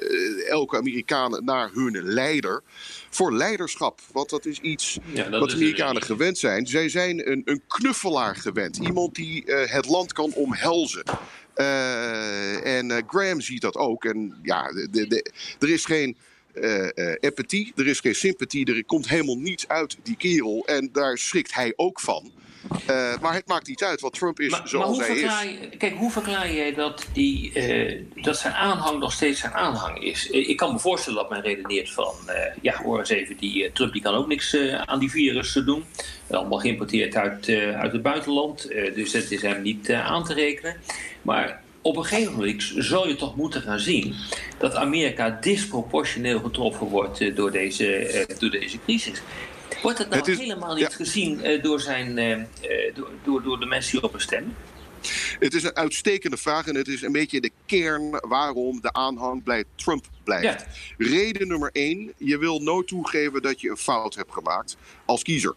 elke 0.47 0.77
Amerikaan 0.77 1.45
naar 1.45 1.69
hun 1.73 2.03
leider 2.03 2.61
voor 3.09 3.33
leiderschap. 3.33 3.99
Want 4.11 4.29
dat 4.29 4.45
is 4.45 4.59
iets 4.59 4.97
ja, 5.13 5.29
dat 5.29 5.39
wat 5.39 5.49
de 5.49 5.55
Amerikanen 5.55 6.01
gewend 6.01 6.37
zijn. 6.37 6.67
Zij 6.67 6.89
zijn 6.89 7.31
een, 7.31 7.41
een 7.45 7.61
knuffelaar 7.67 8.35
gewend. 8.35 8.77
Iemand 8.77 9.15
die 9.15 9.43
het 9.45 9.87
land 9.87 10.13
kan 10.13 10.33
omhelzen. 10.33 11.03
En 12.63 13.03
Graham 13.07 13.41
ziet 13.41 13.61
dat 13.61 13.75
ook. 13.75 14.05
En 14.05 14.39
ja, 14.41 14.71
de, 14.71 15.07
de, 15.07 15.31
er 15.59 15.69
is 15.69 15.85
geen 15.85 16.17
uh, 16.55 17.15
empathie, 17.19 17.73
er 17.75 17.87
is 17.87 17.99
geen 17.99 18.15
sympathie, 18.15 18.75
er 18.75 18.85
komt 18.85 19.09
helemaal 19.09 19.37
niets 19.37 19.67
uit 19.67 19.97
die 20.03 20.17
kerel. 20.17 20.63
En 20.65 20.89
daar 20.91 21.17
schrikt 21.17 21.53
hij 21.53 21.73
ook 21.75 21.99
van. 21.99 22.31
Uh, 22.89 23.19
maar 23.21 23.33
het 23.33 23.47
maakt 23.47 23.67
niet 23.67 23.83
uit, 23.83 24.01
want 24.01 24.13
Trump 24.13 24.39
is 24.39 24.51
maar, 24.51 24.67
zoals 24.67 24.97
maar 24.97 25.07
hij 25.07 25.15
is. 25.15 25.77
kijk, 25.77 25.93
hoe 25.95 26.11
verklaar 26.11 26.53
jij 26.53 26.73
dat, 26.73 27.05
die, 27.13 27.51
uh, 27.53 28.01
dat 28.23 28.37
zijn 28.37 28.53
aanhang 28.53 28.99
nog 28.99 29.11
steeds 29.11 29.39
zijn 29.39 29.53
aanhang 29.53 30.03
is? 30.03 30.29
ik 30.29 30.57
kan 30.57 30.73
me 30.73 30.79
voorstellen 30.79 31.19
dat 31.19 31.29
men 31.29 31.41
redeneert 31.41 31.91
van... 31.91 32.13
ja, 32.61 32.81
hoor 32.83 32.99
eens 32.99 33.09
even, 33.09 33.37
die, 33.37 33.71
Trump 33.71 33.93
die 33.93 34.01
kan 34.01 34.15
ook 34.15 34.27
niks 34.27 34.57
aan 34.85 34.99
die 34.99 35.11
virus 35.11 35.53
doen. 35.53 35.83
Allemaal 36.29 36.59
geïmporteerd 36.59 37.15
uit, 37.15 37.49
uit 37.49 37.91
het 37.91 38.01
buitenland. 38.01 38.67
dus 38.95 39.13
het 39.13 39.31
is 39.31 39.41
hem 39.41 39.61
niet 39.61 39.91
aan 39.91 40.23
te 40.23 40.33
rekenen. 40.33 40.75
Maar 41.21 41.63
op 41.85 41.97
een 41.97 42.05
gegeven 42.05 42.33
moment 42.33 42.73
zou 42.77 43.07
je 43.07 43.15
toch 43.15 43.35
moeten 43.35 43.61
gaan 43.61 43.79
zien 43.79 44.15
dat 44.57 44.75
Amerika 44.75 45.37
disproportioneel 45.41 46.39
getroffen 46.39 46.87
wordt 46.87 47.21
eh, 47.21 47.35
door 47.35 47.51
deze, 47.51 47.95
eh, 47.95 48.37
door 48.39 48.49
deze 48.49 48.79
crisis. 48.83 49.21
Wordt 49.81 49.97
het 49.97 50.09
nou 50.09 50.35
helemaal 50.35 50.75
niet 50.75 50.95
gezien 50.95 51.43
eh, 51.43 51.63
door, 51.63 51.79
zijn, 51.79 52.15
door, 53.23 53.43
door 53.43 53.59
de 53.59 53.65
mensen 53.65 53.91
die 53.91 54.03
op 54.03 54.13
een 54.13 54.21
stemmen? 54.21 54.55
Het 55.39 55.53
is 55.53 55.63
een 55.63 55.75
uitstekende 55.75 56.37
vraag 56.37 56.67
en 56.67 56.75
het 56.75 56.87
is 56.87 57.01
een 57.01 57.11
beetje 57.11 57.41
de 57.41 57.51
kern 57.65 58.19
waarom 58.27 58.81
de 58.81 58.93
aanhang 58.93 59.43
bij 59.43 59.63
Trump 59.75 60.05
blijft. 60.23 60.65
Reden 60.97 61.47
nummer 61.47 61.69
één, 61.73 62.13
je 62.17 62.37
wil 62.37 62.59
nooit 62.59 62.87
toegeven 62.87 63.41
dat 63.41 63.61
je 63.61 63.69
een 63.69 63.77
fout 63.77 64.15
hebt 64.15 64.33
gemaakt 64.33 64.77
als 65.05 65.21
kiezer. 65.21 65.55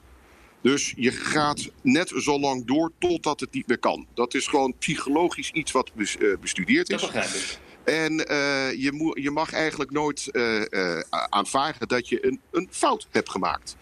Dus 0.63 0.93
je 0.97 1.11
gaat 1.11 1.71
net 1.83 2.13
zo 2.17 2.41
lang 2.41 2.67
door 2.67 2.93
totdat 2.99 3.41
het 3.41 3.53
niet 3.53 3.67
meer 3.67 3.79
kan. 3.79 4.07
Dat 4.15 4.35
is 4.35 4.47
gewoon 4.47 4.75
psychologisch 4.79 5.51
iets 5.51 5.73
wat 5.73 5.91
eh, 5.97 6.29
bestudeerd 6.41 6.91
is. 6.91 7.01
Dat 7.01 7.13
begrijp 7.13 7.35
ik. 7.35 7.59
En 7.85 8.13
uh, 8.13 8.73
je, 8.73 9.13
je, 9.15 9.31
mag 9.31 9.53
eigenlijk 9.53 9.91
nooit 9.91 10.29
uh, 10.33 10.61
uh, 10.71 10.99
aanvaarden 11.11 11.89
dat 11.89 12.09
je 12.09 12.27
een, 12.27 12.41
een, 12.51 12.69
fout 12.71 13.07
hebt 13.11 13.31
gemaakt. 13.31 13.77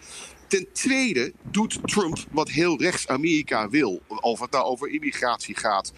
Ten 0.47 0.67
tweede 0.71 1.33
doet 1.51 1.79
Trump 1.83 2.17
wat 2.31 2.49
heel 2.49 2.81
rechts 2.81 3.07
Amerika 3.07 3.69
wil. 3.69 4.01
Of 4.07 4.39
het 4.39 4.51
nou 4.51 4.65
over 4.65 4.89
immigratie 4.89 5.55
gaat. 5.55 5.93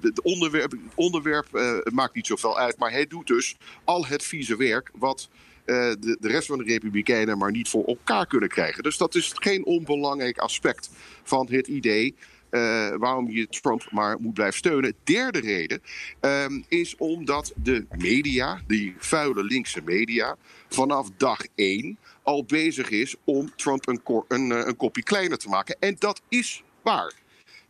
Het 0.00 0.22
onderwerp, 0.22 0.74
onderwerp 0.94 1.46
maakt 1.92 2.14
niet 2.14 2.26
zoveel 2.26 2.58
uit. 2.58 2.78
Maar 2.78 2.90
hij 2.90 3.06
doet 3.06 3.26
dus 3.26 3.56
al 3.84 4.06
het 4.06 4.24
vieze 4.24 4.56
werk 4.56 4.90
wat 4.94 5.28
eh, 5.28 5.45
de, 5.66 6.16
de 6.20 6.28
rest 6.28 6.46
van 6.46 6.58
de 6.58 6.64
Republikeinen 6.64 7.38
maar 7.38 7.50
niet 7.50 7.68
voor 7.68 7.84
elkaar 7.84 8.26
kunnen 8.26 8.48
krijgen. 8.48 8.82
Dus 8.82 8.96
dat 8.96 9.14
is 9.14 9.32
geen 9.34 9.64
onbelangrijk 9.64 10.38
aspect 10.38 10.90
van 11.22 11.48
het 11.50 11.66
idee. 11.66 12.14
Uh, 12.50 12.94
waarom 12.96 13.30
je 13.30 13.48
Trump 13.48 13.86
maar 13.90 14.20
moet 14.20 14.34
blijven 14.34 14.58
steunen. 14.58 14.94
Derde 15.04 15.40
reden 15.40 15.82
um, 16.20 16.64
is 16.68 16.96
omdat 16.96 17.52
de 17.62 17.86
media, 17.98 18.60
die 18.66 18.94
vuile 18.98 19.44
linkse 19.44 19.80
media, 19.84 20.36
vanaf 20.68 21.08
dag 21.16 21.40
één 21.54 21.98
al 22.22 22.44
bezig 22.44 22.90
is 22.90 23.14
om 23.24 23.54
Trump 23.56 23.88
een, 23.88 24.00
een, 24.28 24.52
eh, 24.52 24.66
een 24.66 24.76
kopje 24.76 25.02
kleiner 25.02 25.38
te 25.38 25.48
maken. 25.48 25.76
En 25.80 25.96
dat 25.98 26.20
is 26.28 26.62
waar. 26.82 27.12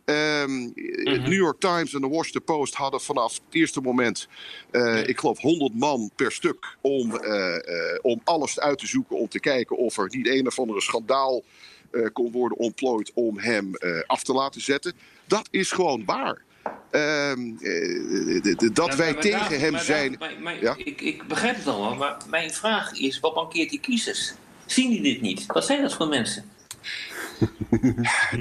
Um, 0.09 0.71
New 1.03 1.33
York 1.33 1.59
Times 1.59 1.93
en 1.93 2.01
de 2.01 2.07
Washington 2.07 2.43
Post 2.43 2.73
hadden 2.73 3.01
vanaf 3.01 3.33
het 3.33 3.41
eerste 3.49 3.81
moment, 3.81 4.27
uh, 4.71 5.07
ik 5.07 5.19
geloof, 5.19 5.39
100 5.39 5.73
man 5.75 6.11
per 6.15 6.31
stuk 6.31 6.77
om, 6.81 7.11
uh, 7.11 7.55
uh, 7.55 7.99
om 8.01 8.21
alles 8.23 8.59
uit 8.59 8.79
te 8.79 8.87
zoeken. 8.87 9.17
Om 9.17 9.27
te 9.27 9.39
kijken 9.39 9.77
of 9.77 9.97
er 9.97 10.07
niet 10.09 10.27
een 10.27 10.47
of 10.47 10.59
andere 10.59 10.81
schandaal 10.81 11.43
kon 12.13 12.31
worden 12.31 12.57
ontplooid 12.57 13.11
om 13.13 13.39
hem 13.39 13.71
af 14.07 14.23
te 14.23 14.33
laten 14.33 14.61
zetten. 14.61 14.93
Dat 15.25 15.47
is 15.51 15.71
gewoon 15.71 16.05
waar. 16.05 16.41
Um, 16.91 17.57
dat 18.73 18.87
ja, 18.87 18.95
wij 18.95 19.13
tegen 19.13 19.49
daar, 19.49 19.59
hem 19.59 19.77
zijn. 19.77 20.17
ja? 20.61 20.75
ik, 20.77 21.01
ik, 21.01 21.27
begrijp 21.27 21.55
het 21.55 21.67
allemaal, 21.67 21.95
maar 21.95 22.17
mijn 22.29 22.51
vraag 22.51 22.93
is: 22.93 23.19
wat 23.19 23.35
mankeert 23.35 23.69
die 23.69 23.79
kiezers? 23.79 24.33
Zien 24.65 24.89
die 24.89 25.01
dit 25.01 25.21
niet? 25.21 25.45
Wat 25.45 25.65
zijn 25.65 25.81
dat 25.81 25.93
voor 25.93 26.07
mensen? 26.07 26.51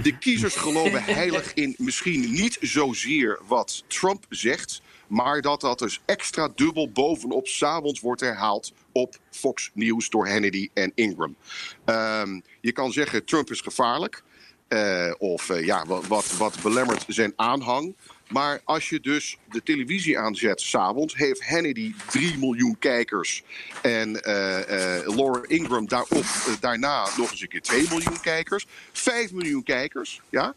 De 0.03 0.17
kiezers 0.21 0.57
geloven 0.57 1.05
heilig 1.05 1.55
in 1.55 1.75
misschien 1.79 2.33
niet 2.33 2.59
zozeer 2.61 3.41
wat 3.47 3.85
Trump 3.87 4.25
zegt, 4.29 4.83
maar 5.07 5.41
dat 5.41 5.61
dat 5.61 5.79
dus 5.79 6.01
extra 6.05 6.49
dubbel 6.55 6.91
bovenop 6.91 7.47
s'avonds 7.47 8.01
wordt 8.01 8.21
herhaald 8.21 8.73
op 8.93 9.19
Fox 9.31 9.71
News 9.75 10.11
door 10.11 10.29
Hannity 10.29 10.69
en 10.75 10.93
Ingram. 10.95 11.37
Um, 11.85 12.43
je 12.61 12.73
kan 12.73 12.93
zeggen 12.93 13.25
Trump 13.25 13.51
is 13.51 13.61
gevaarlijk. 13.61 14.23
Uh, 14.69 15.15
of 15.19 15.49
uh, 15.49 15.65
ja, 15.65 15.85
wat, 15.87 16.07
wat, 16.07 16.37
wat 16.37 16.63
belemmert 16.63 17.05
zijn 17.09 17.33
aanhang. 17.37 17.97
Maar 18.29 18.61
als 18.65 18.89
je 18.89 19.01
dus 19.01 19.37
de 19.51 19.63
televisie 19.63 20.19
aanzet 20.19 20.61
s'avonds, 20.61 21.17
heeft 21.17 21.47
Hannity 21.49 21.95
3 22.11 22.39
miljoen 22.39 22.79
kijkers. 22.79 23.43
En 23.83 24.09
uh, 24.09 24.59
uh, 24.59 25.17
Laura 25.17 25.41
Ingram 25.47 25.89
daarop, 25.89 26.25
uh, 26.25 26.55
daarna 26.61 27.09
nog 27.17 27.31
eens 27.31 27.41
een 27.41 27.49
keer 27.49 27.63
2 27.63 27.87
miljoen 27.89 28.21
kijkers. 28.21 28.67
5 28.93 29.33
miljoen 29.33 29.63
kijkers, 29.63 30.21
ja. 30.31 30.55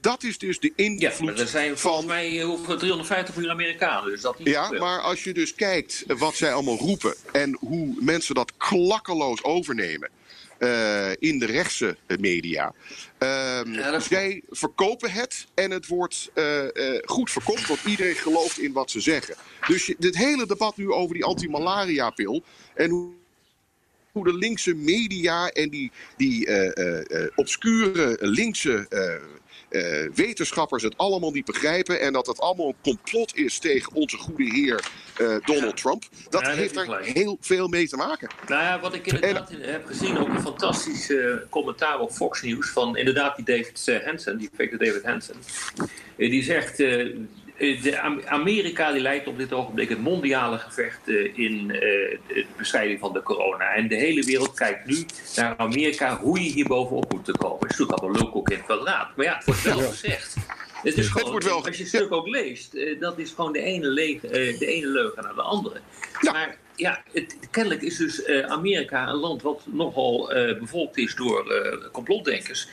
dat 0.00 0.22
is 0.22 0.38
dus 0.38 0.58
de 0.58 0.72
invloed 0.76 1.00
ja, 1.00 1.24
maar 1.24 1.38
er 1.38 1.46
zijn 1.46 1.78
volgens 1.78 2.06
van... 2.06 2.14
mij 2.14 2.76
350 2.76 3.34
miljoen 3.34 3.52
Amerikanen. 3.52 4.10
Dus 4.10 4.20
dat 4.20 4.36
ja, 4.44 4.72
maar 4.72 5.00
als 5.00 5.24
je 5.24 5.32
dus 5.32 5.54
kijkt 5.54 6.04
wat 6.06 6.34
zij 6.34 6.52
allemaal 6.52 6.78
roepen 6.78 7.14
en 7.32 7.56
hoe 7.60 7.94
mensen 8.00 8.34
dat 8.34 8.52
klakkeloos 8.56 9.42
overnemen. 9.44 10.10
Uh, 10.58 11.10
in 11.18 11.38
de 11.38 11.46
rechtse 11.46 11.96
media. 12.20 12.74
Um, 13.18 13.72
ja, 13.72 14.00
zij 14.00 14.42
verkopen 14.50 15.10
het 15.10 15.46
en 15.54 15.70
het 15.70 15.86
wordt 15.86 16.30
uh, 16.34 16.62
uh, 16.64 16.98
goed 17.04 17.30
verkocht, 17.30 17.68
want 17.68 17.84
iedereen 17.84 18.14
gelooft 18.14 18.58
in 18.58 18.72
wat 18.72 18.90
ze 18.90 19.00
zeggen. 19.00 19.34
Dus 19.66 19.86
je, 19.86 19.96
dit 19.98 20.16
hele 20.16 20.46
debat 20.46 20.76
nu 20.76 20.92
over 20.92 21.14
die 21.14 21.24
anti-malaria-pil 21.24 22.42
en 22.74 22.90
hoe 22.90 23.10
hoe 24.12 24.24
de 24.24 24.34
linkse 24.34 24.74
media 24.74 25.48
en 25.48 25.68
die, 25.68 25.92
die 26.16 26.46
uh, 26.46 27.26
obscure 27.34 28.16
linkse 28.20 28.86
uh, 28.90 29.14
wetenschappers 30.14 30.82
het 30.82 30.96
allemaal 30.96 31.30
niet 31.30 31.44
begrijpen. 31.44 32.00
En 32.00 32.12
dat 32.12 32.26
het 32.26 32.40
allemaal 32.40 32.68
een 32.68 32.82
complot 32.82 33.36
is 33.36 33.58
tegen 33.58 33.94
onze 33.94 34.16
goede 34.16 34.44
heer 34.44 34.90
uh, 35.20 35.36
Donald 35.44 35.76
Trump. 35.76 36.04
Dat 36.30 36.46
heeft 36.46 36.76
er 36.76 37.00
heel 37.02 37.36
veel 37.40 37.68
mee 37.68 37.88
te 37.88 37.96
maken. 37.96 38.28
Nou 38.46 38.62
ja, 38.62 38.80
wat 38.80 38.94
ik 38.94 39.06
inderdaad 39.06 39.50
en, 39.50 39.60
heb 39.60 39.86
gezien, 39.86 40.18
ook 40.18 40.28
een 40.28 40.40
fantastische 40.40 41.46
commentaar 41.50 42.00
op 42.00 42.10
Fox 42.10 42.42
News 42.42 42.70
van 42.70 42.96
inderdaad 42.96 43.36
die 43.36 43.44
David 43.44 44.02
Hansen, 44.04 44.38
die 44.38 44.50
Victor 44.54 44.78
David 44.78 45.04
Hansen. 45.04 45.36
die 46.16 46.42
zegt 46.42 46.80
eh, 46.80 47.06
de 47.58 48.24
Amerika 48.26 48.92
die 48.92 49.00
leidt 49.00 49.26
op 49.26 49.38
dit 49.38 49.52
ogenblik 49.52 49.88
het 49.88 50.00
mondiale 50.00 50.58
gevecht 50.58 51.08
eh, 51.08 51.38
in 51.38 51.70
eh, 51.70 51.80
de 52.26 52.46
bestrijding 52.56 53.00
van 53.00 53.12
de 53.12 53.22
corona. 53.22 53.74
En 53.74 53.88
de 53.88 53.94
hele 53.94 54.24
wereld 54.24 54.54
kijkt 54.54 54.86
nu 54.86 55.06
naar 55.36 55.56
Amerika 55.56 56.18
hoe 56.18 56.42
je 56.42 56.50
hier 56.50 56.66
bovenop 56.66 57.12
moet 57.12 57.36
komen. 57.36 57.58
Het 57.58 57.70
is 57.70 57.78
natuurlijk 57.78 57.98
allemaal 57.98 58.20
lulkoek 58.20 58.50
in 58.50 58.56
het 58.56 58.64
kwadraat. 58.64 59.16
Maar 59.16 59.26
ja, 59.26 59.34
het 59.36 59.44
wordt 59.44 59.62
wel 59.62 59.78
gezegd. 59.78 60.36
Het 60.82 60.98
is 60.98 61.08
gewoon, 61.08 61.40
wel... 61.40 61.64
Als 61.64 61.76
je 61.76 61.82
het 61.82 61.92
stuk 61.92 62.12
ook 62.12 62.28
leest, 62.28 62.76
dat 63.00 63.18
is 63.18 63.30
gewoon 63.30 63.52
de 63.52 63.60
ene, 63.60 63.86
lege, 63.86 64.28
de 64.58 64.66
ene 64.66 64.86
leugen 64.86 65.22
naar 65.22 65.34
de 65.34 65.42
andere. 65.42 65.80
Maar 66.20 66.56
ja, 66.76 67.02
het, 67.12 67.38
kennelijk 67.50 67.82
is 67.82 67.96
dus 67.96 68.26
Amerika 68.26 69.08
een 69.08 69.16
land 69.16 69.42
wat 69.42 69.62
nogal 69.66 70.32
bevolkt 70.58 70.96
is 70.96 71.14
door 71.14 71.44
complotdenkers. 71.92 72.68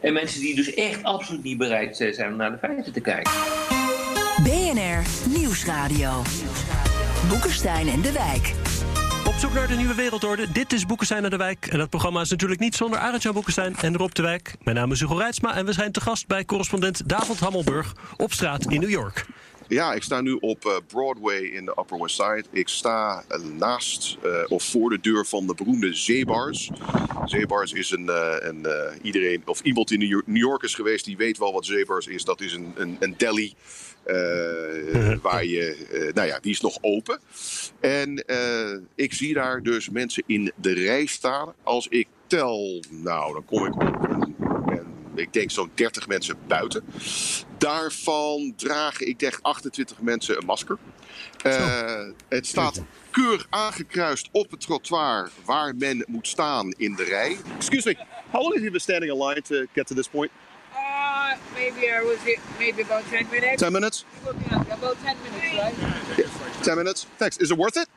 En 0.00 0.12
mensen 0.12 0.40
die 0.40 0.54
dus 0.54 0.74
echt 0.74 1.02
absoluut 1.02 1.42
niet 1.42 1.58
bereid 1.58 1.96
zijn 1.96 2.30
om 2.30 2.36
naar 2.36 2.50
de 2.50 2.58
feiten 2.58 2.92
te 2.92 3.00
kijken. 3.00 3.32
BNR 4.36 5.28
Nieuwsradio. 5.38 6.22
Boekenstein 7.28 7.88
en 7.88 8.00
de 8.00 8.12
Wijk. 8.12 8.54
Op 9.26 9.34
zoek 9.34 9.52
naar 9.52 9.68
de 9.68 9.74
nieuwe 9.74 9.94
wereldorde. 9.94 10.52
Dit 10.52 10.72
is 10.72 10.86
Boekenstein 10.86 11.24
en 11.24 11.30
de 11.30 11.36
Wijk. 11.36 11.66
En 11.66 11.78
dat 11.78 11.90
programma 11.90 12.20
is 12.20 12.30
natuurlijk 12.30 12.60
niet 12.60 12.74
zonder 12.74 12.98
Arend-Jan 12.98 13.34
Boekenstein 13.34 13.76
en 13.76 13.96
Rob 13.96 14.12
de 14.12 14.22
Wijk. 14.22 14.54
Mijn 14.62 14.76
naam 14.76 14.92
is 14.92 15.00
Hugo 15.00 15.14
Reitsma 15.14 15.54
en 15.54 15.66
we 15.66 15.72
zijn 15.72 15.92
te 15.92 16.00
gast 16.00 16.26
bij 16.26 16.44
correspondent 16.44 17.08
David 17.08 17.38
Hammelburg 17.38 17.94
op 18.16 18.32
straat 18.32 18.64
in 18.64 18.80
New 18.80 18.90
York. 18.90 19.26
Ja, 19.68 19.92
ik 19.92 20.02
sta 20.02 20.20
nu 20.20 20.32
op 20.32 20.64
eh, 20.64 20.76
Broadway 20.86 21.40
in 21.40 21.64
de 21.64 21.76
Upper 21.80 22.00
West 22.00 22.14
Side. 22.14 22.44
Ik 22.52 22.68
sta 22.68 23.24
eh, 23.28 23.40
naast 23.58 24.16
uh, 24.24 24.32
of 24.48 24.62
voor 24.62 24.90
de 24.90 25.00
deur 25.00 25.26
van 25.26 25.46
de 25.46 25.54
beroemde 25.54 25.94
Zeebars. 25.94 26.70
Zeebars 27.24 27.72
is 27.72 27.90
een, 27.90 28.08
een 28.48 28.66
iedereen 29.02 29.42
of 29.44 29.60
iemand 29.60 29.90
in 29.90 29.98
New 30.26 30.36
York 30.36 30.62
is 30.62 30.74
geweest 30.74 31.04
die 31.04 31.16
weet 31.16 31.38
wel 31.38 31.52
wat 31.52 31.66
Zeebars 31.66 32.06
is. 32.06 32.24
Dat 32.24 32.40
is 32.40 32.52
een, 32.52 32.72
een, 32.76 32.96
een 33.00 33.14
deli 33.16 33.54
uh, 34.10 35.16
waar 35.22 35.44
je, 35.44 35.86
uh, 35.92 36.12
nou 36.12 36.26
ja, 36.28 36.38
die 36.40 36.52
is 36.52 36.60
nog 36.60 36.78
open. 36.80 37.20
En 37.80 38.24
uh, 38.26 38.80
ik 38.94 39.12
zie 39.12 39.34
daar 39.34 39.62
dus 39.62 39.90
mensen 39.90 40.22
in 40.26 40.52
de 40.56 40.72
rij 40.72 41.06
staan. 41.06 41.52
Als 41.62 41.88
ik 41.88 42.08
tel, 42.26 42.82
nou, 42.90 43.32
dan 43.32 43.44
kom 43.44 43.66
ik 43.66 43.74
op 43.74 44.08
ik 45.14 45.32
denk 45.32 45.50
zo'n 45.50 45.70
30 45.74 46.08
mensen 46.08 46.36
buiten. 46.46 46.84
Daarvan 47.58 48.52
dragen, 48.56 49.08
ik 49.08 49.18
denk 49.18 49.38
28 49.42 50.00
mensen 50.00 50.36
een 50.36 50.44
masker. 50.44 50.78
het 52.28 52.46
staat 52.46 52.82
keurig 53.10 53.46
aangekruist 53.50 54.28
op 54.32 54.50
het 54.50 54.60
trottoir 54.60 55.30
waar 55.44 55.76
men 55.76 56.04
moet 56.08 56.28
staan 56.28 56.70
in 56.76 56.94
de 56.94 57.04
rij. 57.04 57.36
Excuse 57.56 57.88
me, 57.88 58.04
how 58.30 58.42
long 58.42 58.52
have 58.52 58.60
you 58.60 58.70
been 58.70 58.80
standing 58.80 59.12
in 59.12 59.26
line 59.26 59.42
to 59.42 59.64
get 59.72 59.86
to 59.86 59.94
this 59.94 60.08
point? 60.08 60.30
Maybe 61.60 61.90
I 61.90 62.00
was 62.02 62.20
here 62.22 62.36
maybe 62.58 62.82
about 62.82 63.04
10 63.04 63.30
minutes. 63.30 63.62
10 63.62 63.72
minutes? 63.72 64.04
About 64.22 64.96
10 65.02 65.16
minutes, 65.22 66.16
right? 66.16 66.64
10 66.64 66.76
minutes. 66.76 67.06
Thanks. 67.18 67.36
Is 67.38 67.50
it 67.50 67.58
worth 67.58 67.76
it? 67.76 67.88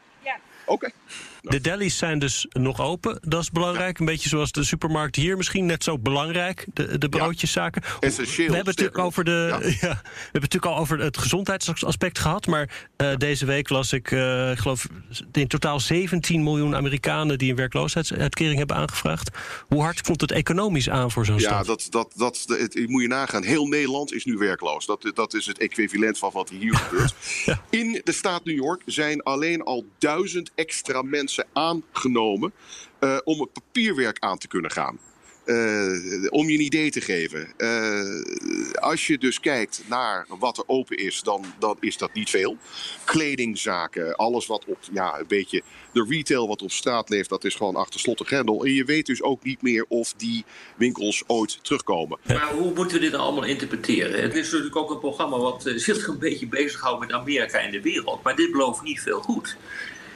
Okay. 0.65 0.93
De 1.41 1.61
delis 1.61 1.97
zijn 1.97 2.19
dus 2.19 2.45
nog 2.49 2.81
open. 2.81 3.19
Dat 3.21 3.41
is 3.41 3.51
belangrijk. 3.51 3.99
Een 3.99 4.05
beetje 4.05 4.29
zoals 4.29 4.51
de 4.51 4.63
supermarkt 4.63 5.15
hier. 5.15 5.37
Misschien 5.37 5.65
net 5.65 5.83
zo 5.83 5.99
belangrijk. 5.99 6.65
De, 6.73 6.97
de 6.97 7.09
broodjeszaken. 7.09 7.81
Essentieel. 7.99 8.47
We 8.47 8.55
hebben, 8.55 8.73
natuurlijk 8.75 9.05
over 9.05 9.23
de, 9.23 9.47
ja. 9.49 9.57
ja. 9.87 10.01
we 10.01 10.09
hebben 10.21 10.41
natuurlijk 10.41 10.65
al 10.65 10.77
over 10.77 10.99
het 10.99 11.17
gezondheidsaspect 11.17 12.19
gehad. 12.19 12.47
Maar 12.47 12.87
uh, 12.97 13.15
deze 13.15 13.45
week 13.45 13.69
las 13.69 13.93
ik, 13.93 14.11
uh, 14.11 14.51
ik 14.51 14.57
geloof, 14.57 14.87
in 15.31 15.47
totaal 15.47 15.79
17 15.79 16.43
miljoen 16.43 16.75
Amerikanen 16.75 17.37
die 17.37 17.49
een 17.49 17.55
werkloosheidsuitkering 17.55 18.57
hebben 18.57 18.75
aangevraagd. 18.75 19.29
Hoe 19.67 19.81
hard 19.81 20.01
komt 20.01 20.21
het 20.21 20.31
economisch 20.31 20.89
aan 20.89 21.11
voor 21.11 21.25
zo'n 21.25 21.39
ja, 21.39 21.41
stad? 21.41 21.59
Ja, 21.59 21.63
dat, 21.63 21.87
dat, 21.89 22.13
dat, 22.15 22.57
het, 22.59 22.89
moet 22.89 23.01
je 23.01 23.07
nagaan. 23.07 23.43
Heel 23.43 23.65
Nederland 23.65 24.13
is 24.13 24.25
nu 24.25 24.37
werkloos. 24.37 24.85
Dat, 24.85 25.11
dat 25.13 25.33
is 25.33 25.45
het 25.45 25.57
equivalent 25.57 26.17
van 26.17 26.31
wat 26.33 26.49
hier 26.49 26.75
gebeurt. 26.87 27.13
ja. 27.45 27.61
In 27.69 28.01
de 28.03 28.11
staat 28.11 28.45
New 28.45 28.55
York 28.55 28.81
zijn 28.85 29.23
alleen 29.23 29.63
al 29.63 29.85
duizend 29.97 30.12
extra 30.55 31.01
mensen 31.01 31.45
aangenomen 31.53 32.53
uh, 32.99 33.17
om 33.23 33.39
het 33.39 33.53
papierwerk 33.53 34.19
aan 34.19 34.37
te 34.37 34.47
kunnen 34.47 34.71
gaan. 34.71 34.99
Uh, 35.45 36.31
om 36.31 36.49
je 36.49 36.53
een 36.53 36.63
idee 36.63 36.91
te 36.91 37.01
geven. 37.01 37.53
Uh, 37.57 38.81
als 38.81 39.07
je 39.07 39.17
dus 39.17 39.39
kijkt 39.39 39.83
naar 39.87 40.25
wat 40.39 40.57
er 40.57 40.63
open 40.67 40.97
is, 40.97 41.21
dan, 41.21 41.45
dan 41.59 41.77
is 41.79 41.97
dat 41.97 42.13
niet 42.13 42.29
veel. 42.29 42.57
Kledingzaken, 43.03 44.15
alles 44.15 44.47
wat 44.47 44.65
op 44.65 44.77
ja, 44.91 45.19
een 45.19 45.27
beetje 45.27 45.61
de 45.93 46.05
retail 46.09 46.47
wat 46.47 46.61
op 46.61 46.71
straat 46.71 47.09
leeft, 47.09 47.29
dat 47.29 47.43
is 47.43 47.55
gewoon 47.55 47.75
achter 47.75 47.99
slot 47.99 48.19
en 48.19 48.25
grendel. 48.25 48.65
En 48.65 48.71
je 48.71 48.83
weet 48.83 49.05
dus 49.05 49.21
ook 49.21 49.43
niet 49.43 49.61
meer 49.61 49.85
of 49.87 50.13
die 50.17 50.45
winkels 50.77 51.23
ooit 51.27 51.63
terugkomen. 51.63 52.19
Maar 52.27 52.53
hoe 52.53 52.73
moeten 52.73 52.97
we 52.97 53.03
dit 53.03 53.11
nou 53.11 53.23
allemaal 53.23 53.43
interpreteren? 53.43 54.21
Het 54.21 54.35
is 54.35 54.45
natuurlijk 54.45 54.75
ook 54.75 54.89
een 54.89 54.99
programma 54.99 55.37
wat 55.37 55.71
zich 55.75 56.07
een 56.07 56.19
beetje 56.19 56.47
bezighoudt 56.47 56.99
met 56.99 57.11
Amerika 57.11 57.59
en 57.59 57.71
de 57.71 57.81
wereld. 57.81 58.23
Maar 58.23 58.35
dit 58.35 58.51
belooft 58.51 58.81
niet 58.81 59.01
veel 59.01 59.21
goed. 59.21 59.57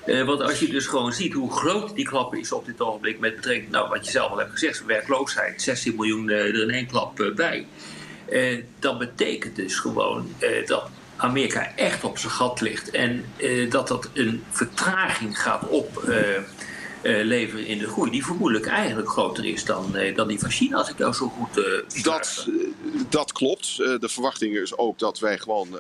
Uh, 0.08 0.26
want 0.26 0.42
als 0.42 0.60
je 0.60 0.68
dus 0.68 0.86
gewoon 0.86 1.14
ziet 1.14 1.34
hoe 1.34 1.52
groot 1.52 1.96
die 1.96 2.06
klap 2.06 2.36
is 2.36 2.52
op 2.52 2.66
dit 2.66 2.82
ogenblik 2.82 3.20
met 3.20 3.36
betrekking, 3.36 3.72
nou 3.72 3.90
wat 3.90 4.06
je 4.06 4.12
zelf 4.12 4.32
al 4.32 4.38
hebt 4.38 4.52
gezegd, 4.52 4.86
werkloosheid, 4.86 5.62
16 5.62 5.96
miljoen 5.96 6.28
uh, 6.28 6.38
er 6.38 6.62
in 6.62 6.70
één 6.70 6.88
klap 6.88 7.20
uh, 7.20 7.36
bij. 7.36 7.68
dat 8.80 8.98
betekent 8.98 9.56
dus 9.56 9.80
gewoon 9.80 10.34
dat 10.66 10.90
Amerika 11.16 11.72
echt 11.76 12.04
op 12.04 12.18
zijn 12.18 12.32
gat 12.32 12.62
ligt 12.62 12.90
en 12.90 13.26
dat 13.70 13.88
dat 13.88 14.10
een 14.14 14.44
vertraging 14.50 15.42
gaat 15.42 15.68
op 15.68 16.04
leveren 17.08 17.66
in 17.66 17.78
de 17.78 17.88
groei, 17.88 18.12
die 18.12 18.26
vermoedelijk 18.26 18.66
eigenlijk 18.66 19.10
groter 19.10 19.46
is 19.46 19.66
dan, 19.66 19.92
uh, 19.96 20.16
dan 20.16 20.28
die 20.28 20.40
van 20.40 20.50
China, 20.50 20.78
als 20.78 20.90
ik 20.90 20.98
jou 20.98 21.14
zo 21.14 21.28
goed 21.28 21.58
uh, 21.58 22.04
dat, 22.04 22.48
dat 23.10 23.32
klopt. 23.32 23.78
de 23.78 24.10
verwachting 24.10 24.56
is 24.56 24.78
ook 24.78 25.00
dat 25.00 25.20
wij 25.20 25.38
gewoon 25.38 25.80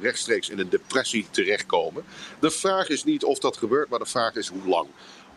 rechtstreeks 0.00 0.48
in 0.48 0.58
een 0.58 0.68
depressie 0.68 1.26
terechtkomen. 1.30 2.04
De 2.40 2.50
vraag 2.50 2.88
is 2.88 3.04
niet 3.04 3.24
of 3.24 3.38
dat 3.38 3.56
gebeurt, 3.56 3.88
maar 3.88 3.98
de 3.98 4.06
vraag 4.06 4.34
is 4.34 4.48
hoe 4.48 4.68
lang. 4.68 4.86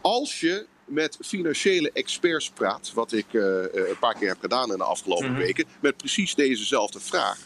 Als 0.01 0.39
je 0.39 0.65
met 0.85 1.17
financiële 1.21 1.91
experts 1.93 2.49
praat, 2.49 2.91
wat 2.93 3.11
ik 3.11 3.25
een 3.33 3.99
paar 3.99 4.15
keer 4.15 4.27
heb 4.27 4.39
gedaan 4.39 4.71
in 4.71 4.77
de 4.77 4.83
afgelopen 4.83 5.25
mm 5.25 5.35
-hmm. 5.35 5.43
weken, 5.43 5.65
met 5.79 5.97
precies 5.97 6.35
dezezelfde 6.35 6.99
vraag 6.99 7.37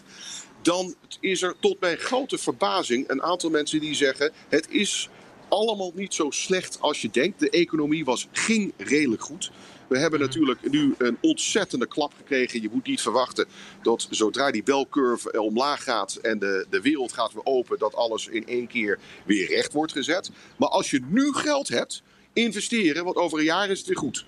dan 0.66 0.96
is 1.20 1.42
er 1.42 1.56
tot 1.60 1.80
mijn 1.80 1.98
grote 1.98 2.38
verbazing 2.38 3.10
een 3.10 3.24
aantal 3.24 3.50
mensen 3.50 3.80
die 3.80 3.96
zeggen: 3.96 4.32
het 4.50 4.68
is 4.70 5.10
allemaal 5.56 5.92
niet 5.96 6.14
zo 6.14 6.32
slecht 6.32 6.82
als 6.82 7.02
je 7.02 7.10
denkt. 7.10 7.40
De 7.40 7.50
economie 7.50 8.06
was, 8.06 8.28
ging 8.32 8.74
redelijk 8.78 9.22
goed. 9.22 9.52
We 9.88 9.98
hebben 9.98 10.20
mhm. 10.20 10.28
natuurlijk 10.28 10.72
nu 10.72 10.96
een 10.98 11.18
ontzettende 11.22 11.88
klap 11.88 12.14
gekregen. 12.18 12.62
Je 12.62 12.70
moet 12.72 12.88
niet 12.88 13.02
verwachten 13.02 13.46
dat 13.82 14.08
zodra 14.10 14.52
die 14.52 14.64
belcurve 14.64 15.42
omlaag 15.42 15.84
gaat 15.84 16.16
en 16.16 16.40
de, 16.40 16.66
de 16.70 16.82
wereld 16.82 17.14
gaat 17.14 17.34
weer 17.34 17.46
open, 17.46 17.80
dat 17.80 17.96
alles 17.96 18.28
in 18.28 18.48
één 18.48 18.68
keer 18.68 19.00
weer 19.26 19.48
recht 19.48 19.74
wordt 19.74 19.92
gezet. 19.92 20.32
Maar 20.58 20.70
als 20.70 20.90
je 20.90 21.02
nu 21.08 21.34
geld 21.34 21.68
hebt, 21.68 22.04
investeren, 22.34 23.04
want 23.04 23.16
over 23.16 23.38
een 23.38 23.44
jaar 23.44 23.70
is 23.70 23.78
het 23.78 23.88
weer 23.88 23.98
goed. 23.98 24.26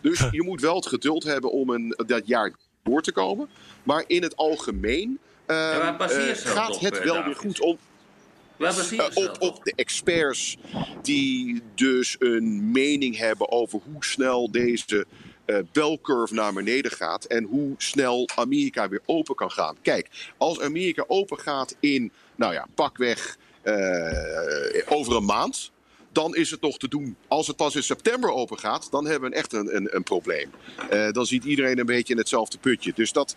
Dus 0.00 0.28
je 0.30 0.42
moet 0.42 0.60
wel 0.60 0.74
het 0.74 0.86
geduld 0.86 1.22
hebben 1.22 1.50
om 1.52 1.70
een, 1.70 1.94
dat 2.06 2.26
jaar 2.26 2.54
door 2.82 3.02
te 3.02 3.12
komen. 3.12 3.48
Maar 3.82 4.04
in 4.06 4.22
het 4.22 4.36
algemeen 4.36 5.18
uh, 5.46 5.56
ja, 5.56 5.96
uh, 6.00 6.30
gaat 6.34 6.80
het 6.80 7.02
wel 7.02 7.24
weer 7.24 7.36
goed 7.36 7.60
om. 7.60 7.78
Uh, 8.60 9.06
op, 9.14 9.36
op 9.38 9.64
de 9.64 9.72
experts 9.76 10.56
die 11.02 11.62
dus 11.74 12.16
een 12.18 12.70
mening 12.70 13.16
hebben 13.16 13.50
over 13.50 13.80
hoe 13.92 14.04
snel 14.04 14.50
deze 14.50 15.06
uh, 15.46 15.58
belcurve 15.72 16.34
naar 16.34 16.52
beneden 16.52 16.90
gaat 16.90 17.24
en 17.24 17.44
hoe 17.44 17.74
snel 17.76 18.28
Amerika 18.34 18.88
weer 18.88 19.02
open 19.06 19.34
kan 19.34 19.50
gaan. 19.50 19.76
Kijk, 19.82 20.32
als 20.36 20.60
Amerika 20.60 21.04
open 21.06 21.38
gaat 21.38 21.76
in, 21.80 22.12
nou 22.36 22.52
ja, 22.52 22.66
pakweg 22.74 23.36
uh, 23.64 24.82
over 24.88 25.16
een 25.16 25.24
maand, 25.24 25.70
dan 26.12 26.34
is 26.34 26.50
het 26.50 26.60
nog 26.60 26.78
te 26.78 26.88
doen. 26.88 27.16
Als 27.28 27.46
het 27.46 27.56
pas 27.56 27.76
in 27.76 27.82
september 27.82 28.30
open 28.30 28.58
gaat, 28.58 28.90
dan 28.90 29.06
hebben 29.06 29.30
we 29.30 29.36
echt 29.36 29.52
een, 29.52 29.76
een, 29.76 29.96
een 29.96 30.02
probleem. 30.02 30.50
Uh, 30.92 31.10
dan 31.10 31.26
ziet 31.26 31.44
iedereen 31.44 31.78
een 31.78 31.86
beetje 31.86 32.12
in 32.12 32.18
hetzelfde 32.18 32.58
putje. 32.58 32.92
Dus 32.94 33.12
dat, 33.12 33.36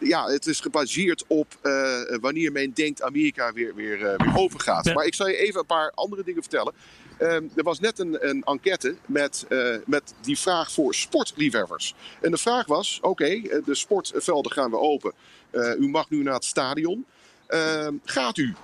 ja, 0.00 0.26
het 0.26 0.46
is 0.46 0.60
gebaseerd 0.60 1.24
op 1.26 1.56
uh, 1.62 2.00
wanneer 2.20 2.52
men 2.52 2.72
denkt 2.72 3.02
Amerika 3.02 3.52
weer, 3.52 3.74
weer, 3.74 3.98
uh, 3.98 4.14
weer 4.16 4.36
open 4.36 4.60
gaat. 4.60 4.84
Ja. 4.84 4.92
Maar 4.92 5.04
ik 5.04 5.14
zal 5.14 5.28
je 5.28 5.36
even 5.36 5.60
een 5.60 5.66
paar 5.66 5.92
andere 5.94 6.24
dingen 6.24 6.42
vertellen. 6.42 6.72
Um, 7.20 7.50
er 7.56 7.62
was 7.62 7.80
net 7.80 7.98
een, 7.98 8.28
een 8.28 8.42
enquête 8.42 8.96
met, 9.06 9.46
met 9.86 10.14
die 10.20 10.38
vraag 10.38 10.72
voor 10.72 10.94
sportliefhebbers. 10.94 11.94
En 12.20 12.30
de 12.30 12.36
vraag 12.36 12.66
was: 12.66 12.98
oké, 13.00 13.08
okay, 13.08 13.62
de 13.64 13.74
sportvelden 13.74 14.52
gaan 14.52 14.70
weer 14.70 14.80
open. 14.80 15.12
u 15.78 15.88
mag 15.88 16.10
nu 16.10 16.22
naar 16.22 16.34
het 16.34 16.44
stadion. 16.44 17.06
Gaat 18.04 18.36
u 18.36 18.54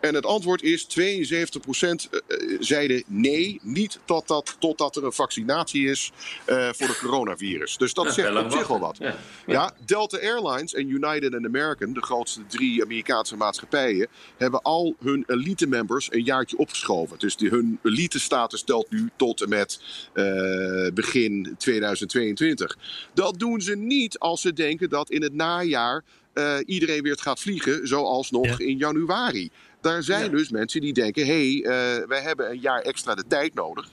En 0.00 0.14
het 0.14 0.26
antwoord 0.26 0.62
is 0.62 0.84
72% 0.84 0.88
eh, 0.90 2.20
eh, 2.26 2.56
zeiden 2.60 3.02
nee, 3.06 3.60
niet 3.62 3.98
totdat, 4.04 4.56
totdat 4.58 4.96
er 4.96 5.04
een 5.04 5.12
vaccinatie 5.12 5.90
is 5.90 6.12
uh, 6.46 6.68
voor 6.72 6.86
de 6.86 6.98
coronavirus. 7.00 7.76
Dus 7.76 7.94
dat 7.94 8.04
Ja, 8.04 8.10
zegt 8.12 8.44
op 8.44 8.50
zich 8.50 8.66
wel 8.66 8.78
wat. 8.78 8.96
Ja. 8.98 9.16
Ja. 9.46 9.74
Delta 9.86 10.18
Airlines 10.18 10.74
en 10.74 10.88
United 10.88 11.34
and 11.34 11.44
American, 11.44 11.92
de 11.92 12.02
grootste 12.02 12.46
drie 12.46 12.82
Amerikaanse 12.82 13.36
maatschappijen, 13.36 14.08
hebben 14.36 14.62
al 14.62 14.96
hun 15.00 15.24
elite 15.26 15.66
members 15.66 16.12
een 16.12 16.24
jaartje 16.24 16.56
opgeschoven. 16.58 17.18
Dus 17.18 17.36
die, 17.36 17.48
hun 17.48 17.78
elite 17.82 18.20
status 18.20 18.62
telt 18.62 18.90
nu 18.90 19.10
tot 19.16 19.40
en 19.40 19.48
met 19.48 19.80
eh, 20.12 20.24
begin 20.94 21.54
2022. 21.58 22.76
Dat 23.14 23.38
doen 23.38 23.60
ze 23.60 23.76
niet 23.76 24.18
als 24.18 24.40
ze 24.40 24.52
denken 24.52 24.88
dat 24.88 25.10
in 25.10 25.22
het 25.22 25.34
najaar 25.34 26.04
eh, 26.32 26.56
iedereen 26.66 27.02
weer 27.02 27.16
gaat 27.20 27.40
vliegen, 27.40 27.88
zoals 27.88 28.30
nog 28.30 28.46
Ja. 28.46 28.58
in 28.58 28.76
januari. 28.76 29.50
Daar 29.80 30.02
zijn 30.02 30.24
Ja. 30.24 30.28
dus 30.28 30.50
mensen 30.50 30.80
die 30.80 30.92
denken: 30.92 31.26
hé, 31.26 31.60
hey, 31.60 31.98
eh, 31.98 32.08
wij 32.08 32.20
hebben 32.20 32.50
een 32.50 32.60
jaar 32.60 32.80
extra 32.80 33.14
de 33.14 33.24
tijd 33.28 33.54
nodig. 33.54 33.88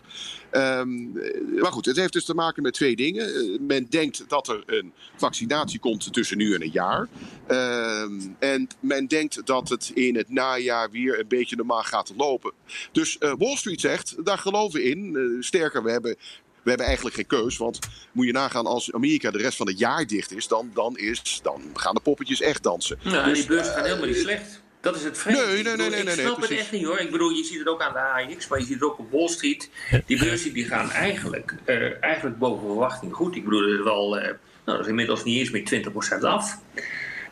Ehm, 0.51 1.17
eh, 1.17 1.61
maar 1.61 1.71
goed, 1.71 1.85
het 1.85 1.95
heeft 1.95 2.13
dus 2.13 2.25
te 2.25 2.33
maken 2.33 2.63
met 2.63 2.73
twee 2.73 2.95
dingen. 2.95 3.35
Eh, 3.35 3.59
men 3.59 3.85
denkt 3.89 4.23
dat 4.27 4.47
er 4.47 4.63
een 4.65 4.93
vaccinatie 5.15 5.79
komt 5.79 6.13
tussen 6.13 6.37
nu 6.37 6.53
en 6.53 6.61
een 6.61 6.71
jaar. 6.71 7.07
Ehm, 7.47 8.19
en 8.39 8.67
men 8.79 9.07
denkt 9.07 9.45
dat 9.45 9.69
het 9.69 9.91
in 9.93 10.15
het 10.15 10.29
najaar 10.29 10.91
weer 10.91 11.19
een 11.19 11.27
beetje 11.27 11.55
normaal 11.55 11.83
gaat 11.83 12.13
lopen. 12.17 12.51
Dus 12.91 13.17
eh, 13.17 13.33
Wall 13.37 13.55
Street 13.55 13.81
zegt, 13.81 14.25
daar 14.25 14.37
geloven 14.37 14.79
we 14.79 14.85
in. 14.89 15.37
Sterker, 15.39 15.83
we 15.83 15.91
hebben, 15.91 16.15
we 16.63 16.69
hebben 16.69 16.85
eigenlijk 16.85 17.15
geen 17.15 17.27
keus. 17.27 17.57
Want 17.57 17.79
moet 18.11 18.25
je 18.25 18.31
nagaan, 18.31 18.65
als 18.65 18.93
Amerika 18.93 19.31
de 19.31 19.37
rest 19.37 19.57
van 19.57 19.67
het 19.67 19.79
jaar 19.79 20.07
dicht 20.07 20.31
is, 20.31 20.47
dan, 20.47 20.71
dan, 20.73 20.97
is, 20.97 21.39
dan 21.43 21.61
gaan 21.73 21.95
de 21.95 22.01
poppetjes 22.01 22.41
echt 22.41 22.63
dansen. 22.63 22.97
Nou, 23.03 23.17
en 23.17 23.29
Dus, 23.29 23.37
die 23.37 23.47
beurzen 23.47 23.73
gaan 23.73 23.83
eh, 23.83 23.87
helemaal 23.89 24.07
niet 24.09 24.17
slecht. 24.17 24.63
Dat 24.85 24.95
is 24.95 25.03
het 25.03 25.17
vreemde. 25.17 25.45
Nee, 25.45 25.49
nee, 25.49 25.57
Ik 25.57 25.63
bedoel, 25.63 25.77
nee, 25.77 25.89
nee, 25.89 25.99
Ik 25.99 26.15
nee, 26.15 26.25
snap 26.25 26.41
het 26.41 26.51
echt 26.51 26.71
niet 26.71 26.85
hoor. 26.85 26.99
Ik 26.99 27.11
bedoel, 27.11 27.29
je 27.29 27.43
ziet 27.43 27.59
het 27.59 27.67
ook 27.67 27.81
aan 27.81 27.93
de 27.93 27.99
AIX, 27.99 28.47
maar 28.47 28.59
je 28.59 28.65
ziet 28.65 28.73
het 28.73 28.83
ook 28.83 28.99
op 28.99 29.11
Wall 29.11 29.27
Street. 29.27 29.69
Die 30.05 30.19
beurzen 30.19 30.53
die 30.53 30.65
gaan 30.65 30.91
eigenlijk, 30.91 31.55
eh, 31.65 32.03
eigenlijk 32.03 32.37
boven 32.37 32.67
verwachting 32.67 33.13
goed. 33.13 33.35
Ik 33.35 33.43
bedoel, 33.43 33.61
dat 33.61 33.69
is 33.69 33.83
wel, 33.83 34.17
eh, 34.17 34.23
nou, 34.23 34.37
dat 34.63 34.79
is 34.79 34.87
inmiddels 34.87 35.23
niet 35.23 35.39
eens 35.39 35.49
meer 35.51 35.65
20% 35.65 36.23
af. 36.23 36.59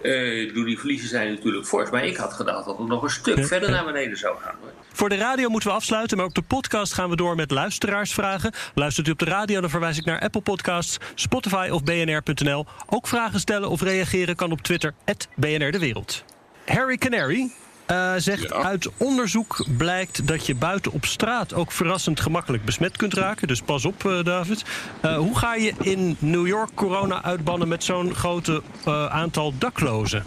Eh, 0.02 0.42
ik 0.42 0.48
bedoel, 0.48 0.66
die 0.66 0.80
verliezen 0.80 1.10
zijn 1.10 1.34
natuurlijk 1.34 1.66
fors. 1.66 1.90
Maar 1.90 2.06
ik 2.06 2.16
had 2.16 2.34
gedacht 2.34 2.66
dat 2.66 2.78
het 2.78 2.88
nog 2.88 3.04
een 3.04 3.10
stuk 3.10 3.46
verder 3.46 3.72
naar 3.72 3.86
beneden 3.86 4.18
zou 4.18 4.38
gaan. 4.42 4.56
Hoor. 4.62 4.72
Voor 4.94 5.10
de 5.10 5.16
radio 5.16 5.50
moeten 5.50 5.70
we 5.70 5.76
afsluiten, 5.76 6.18
maar 6.18 6.26
ook 6.26 6.34
de 6.34 6.42
podcast 6.42 6.94
gaan 6.94 7.10
we 7.10 7.16
door 7.16 7.36
met 7.36 7.52
luisteraarsvragen. 7.52 8.54
Luistert 8.76 9.08
u 9.08 9.12
op 9.12 9.20
de 9.20 9.26
radio, 9.26 9.62
dan 9.62 9.70
verwijs 9.70 9.98
ik 9.98 10.06
naar 10.06 10.20
Apple 10.20 10.42
Podcasts, 10.42 10.98
Spotify 11.16 11.70
of 11.72 11.84
bnr.nl. 11.84 12.66
Ook 12.90 13.08
vragen 13.08 13.40
stellen 13.40 13.70
of 13.70 13.82
reageren 13.82 14.36
kan 14.36 14.52
op 14.52 14.62
Twitter, 14.62 14.94
BNR 15.36 15.72
De 15.72 15.80
Wereld. 15.80 16.24
Harry 16.66 16.98
Canary 16.98 17.52
eh, 17.86 18.14
zegt, 18.18 18.42
Ja. 18.50 18.64
uit 18.64 18.90
onderzoek 18.98 19.66
blijkt 19.78 20.28
dat 20.28 20.46
je 20.46 20.56
buiten 20.56 20.92
op 20.92 21.06
straat 21.06 21.54
ook 21.54 21.72
verrassend 21.72 22.20
gemakkelijk 22.20 22.66
besmet 22.66 22.98
kunt 22.98 23.14
raken. 23.14 23.48
Dus 23.48 23.62
pas 23.62 23.86
op, 23.86 24.06
eh, 24.06 24.24
David. 24.24 24.64
Eh, 25.02 25.18
hoe 25.18 25.38
ga 25.38 25.56
je 25.56 25.74
in 25.82 26.16
New 26.20 26.48
York 26.48 26.70
corona 26.76 27.24
uitbannen 27.24 27.68
met 27.68 27.84
zo'n 27.84 28.16
grote 28.16 28.62
aantal 29.10 29.54
daklozen? 29.58 30.24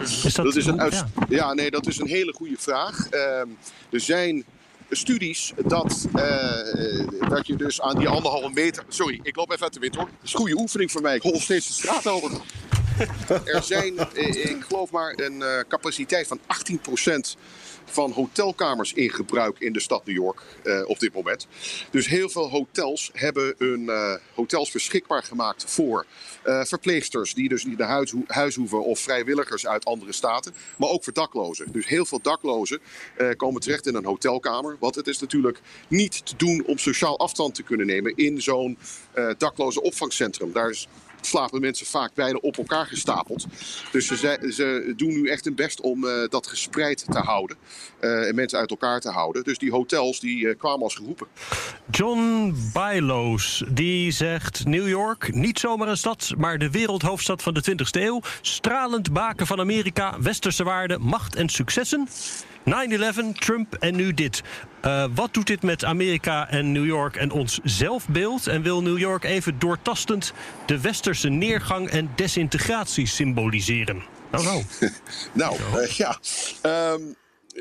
Is 0.00 0.22
dat, 0.34 0.44
Dat 0.44 0.56
is 0.56 0.66
een 0.66 0.80
hoe- 0.80 0.90
ja. 0.90 1.06
ja. 1.28 1.52
nee, 1.54 1.70
dat 1.70 1.86
is 1.86 1.98
een 1.98 2.08
hele 2.08 2.32
goede 2.32 2.56
vraag. 2.58 3.08
Ehm, 3.08 3.46
er 3.90 4.00
zijn 4.00 4.44
studies 4.90 5.52
dat, 5.66 6.08
eh, 6.14 7.28
dat 7.28 7.46
je 7.46 7.56
dus 7.56 7.80
aan 7.80 7.98
die 7.98 8.08
anderhalve 8.08 8.50
meter... 8.50 8.84
Sorry, 8.88 9.20
ik 9.22 9.36
loop 9.36 9.50
even 9.50 9.62
uit 9.62 9.72
de 9.72 9.80
wind 9.80 9.94
hoor. 9.94 10.04
Dat 10.04 10.14
is 10.22 10.32
een 10.32 10.38
goede 10.38 10.58
oefening 10.58 10.90
voor 10.90 11.02
mij. 11.02 11.14
Ik 11.14 11.22
hol 11.22 11.40
steeds 11.40 11.66
de 11.66 11.72
straat 11.72 12.06
over. 12.06 12.30
Er 13.44 13.62
zijn, 13.62 13.98
eh, 13.98 14.50
ik 14.50 14.64
geloof 14.68 14.90
maar, 14.90 15.12
een 15.16 15.42
eh, 15.42 15.58
capaciteit 15.68 16.26
van 16.26 16.40
18% 16.46 17.36
van 17.86 18.10
hotelkamers 18.10 18.92
in 18.92 19.10
gebruik 19.10 19.58
in 19.58 19.72
de 19.72 19.80
stad 19.80 20.06
New 20.06 20.16
York 20.16 20.42
eh, 20.62 20.82
op 20.86 20.98
dit 20.98 21.14
moment. 21.14 21.46
Dus 21.90 22.06
heel 22.08 22.28
veel 22.28 22.50
hotels 22.50 23.10
hebben 23.12 23.54
hun 23.58 23.88
eh, 23.88 24.14
hotels 24.34 24.70
beschikbaar 24.70 25.22
gemaakt 25.22 25.64
voor 25.66 26.06
eh, 26.42 26.64
verpleegsters 26.64 27.34
die 27.34 27.48
dus 27.48 27.64
niet 27.64 27.78
naar 27.78 27.88
huis, 27.88 28.10
ho- 28.10 28.24
huis 28.26 28.54
hoeven 28.54 28.84
of 28.84 28.98
vrijwilligers 29.00 29.66
uit 29.66 29.84
andere 29.84 30.12
staten, 30.12 30.54
maar 30.78 30.88
ook 30.88 31.04
voor 31.04 31.12
daklozen. 31.12 31.72
Dus 31.72 31.86
heel 31.86 32.06
veel 32.06 32.20
daklozen 32.22 32.80
komen 33.36 33.60
terecht 33.60 33.86
in 33.86 33.94
een 33.94 34.04
hotelkamer. 34.04 34.76
Want 34.80 34.94
het 34.94 35.06
is 35.06 35.18
natuurlijk 35.18 35.60
niet 35.88 36.26
te 36.26 36.36
doen 36.36 36.64
om 36.66 36.78
sociaal 36.78 37.18
afstand 37.18 37.54
te 37.54 37.62
kunnen 37.62 37.86
nemen 37.86 38.12
in 38.16 38.42
zo'n 38.42 38.78
dakloze 39.38 39.82
opvangcentrum. 39.82 40.52
Daar 40.52 40.70
is 40.70 40.88
slapen 41.26 41.60
mensen 41.60 41.86
vaak 41.86 42.14
bijna 42.14 42.38
op 42.38 42.56
elkaar 42.56 42.86
gestapeld. 42.86 43.46
Dus 43.92 44.06
ze, 44.06 44.50
ze 44.54 44.92
doen 44.96 45.08
nu 45.08 45.28
echt 45.28 45.44
hun 45.44 45.54
best 45.54 45.80
om 45.80 46.06
eh, 46.06 46.28
dat 46.28 46.46
gespreid 46.46 47.04
te 47.10 47.18
houden. 47.18 47.56
eh, 48.00 48.28
en 48.28 48.34
mensen 48.34 48.58
uit 48.58 48.70
elkaar 48.70 49.00
te 49.00 49.10
houden. 49.10 49.44
Dus 49.44 49.58
die 49.58 49.70
hotels 49.70 50.20
die 50.20 50.48
eh, 50.48 50.58
kwamen 50.58 50.82
als 50.82 50.94
geroepen. 50.94 51.26
John 51.90 52.54
Bylows, 52.72 53.64
die 53.68 54.10
zegt 54.10 54.64
New 54.66 54.88
York, 54.88 55.34
niet 55.34 55.58
zomaar 55.58 55.88
een 55.88 55.96
stad, 55.96 56.32
maar 56.38 56.58
de 56.58 56.70
wereldhoofdstad 56.70 57.42
van 57.42 57.54
de 57.54 57.64
20e 57.70 58.00
eeuw. 58.02 58.20
Stralend 58.40 59.12
baken 59.12 59.46
van 59.46 59.60
Amerika, 59.60 60.20
westerse 60.20 60.64
waarden, 60.64 61.00
macht 61.00 61.34
en 61.36 61.48
successen. 61.48 62.08
9-11, 62.66 63.38
Trump 63.38 63.74
en 63.74 63.96
nu 63.96 64.14
dit. 64.14 64.42
Eh, 64.80 65.04
wat 65.14 65.34
doet 65.34 65.46
dit 65.46 65.62
met 65.62 65.84
Amerika 65.84 66.50
en 66.50 66.72
New 66.72 66.86
York 66.86 67.16
en 67.16 67.30
ons 67.30 67.60
zelfbeeld? 67.64 68.46
En 68.46 68.62
wil 68.62 68.82
New 68.82 68.98
York 68.98 69.24
even 69.24 69.58
doortastend 69.58 70.32
de 70.66 70.80
westerse 70.80 71.28
neergang 71.28 71.88
en 71.88 72.10
desintegratie 72.14 73.06
symboliseren? 73.06 74.02
Nou, 74.30 74.44
nou. 74.44 74.62
Nou, 75.32 75.56
eh, 75.74 75.90
ja. 75.90 76.18
Ehm, 76.62 77.00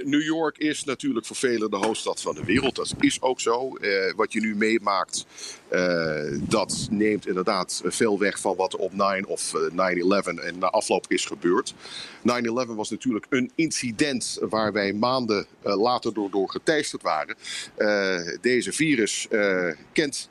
New 0.04 0.22
York 0.22 0.58
is 0.58 0.84
natuurlijk 0.84 1.26
voor 1.26 1.36
velen 1.36 1.70
de 1.70 1.78
hoofdstad 1.78 2.22
van 2.22 2.36
de 2.36 2.44
wereld. 2.44 2.76
Dat 2.76 2.94
is 3.00 3.22
ook 3.22 3.40
zo. 3.40 3.76
Eh, 3.76 4.14
wat 4.16 4.34
je 4.34 4.40
nu 4.40 4.56
meemaakt, 4.56 5.26
eh, 5.68 6.40
dat 6.42 6.88
neemt 6.90 7.28
inderdaad 7.28 7.82
veel 7.86 8.20
weg 8.20 8.40
van 8.40 8.56
wat 8.56 8.76
op 8.76 8.94
9 8.94 9.26
of 9.26 9.54
eh, 9.54 9.72
9-11 9.72 10.28
en 10.28 10.58
na 10.60 10.70
afloop 10.70 11.06
is 11.08 11.26
gebeurd. 11.26 11.74
9-11 12.22 12.76
was 12.76 12.90
natuurlijk 12.90 13.26
een 13.30 13.52
incident 13.56 14.38
waar 14.50 14.72
wij 14.72 14.94
maanden 14.94 15.46
eh, 15.62 15.82
later 15.82 16.14
door, 16.14 16.30
door 16.32 16.50
geteisterd 16.50 17.02
waren. 17.02 17.36
Eh, 17.76 18.38
deze 18.42 18.72
virus 18.72 19.28
eh, 19.30 19.68
kent 19.92 20.30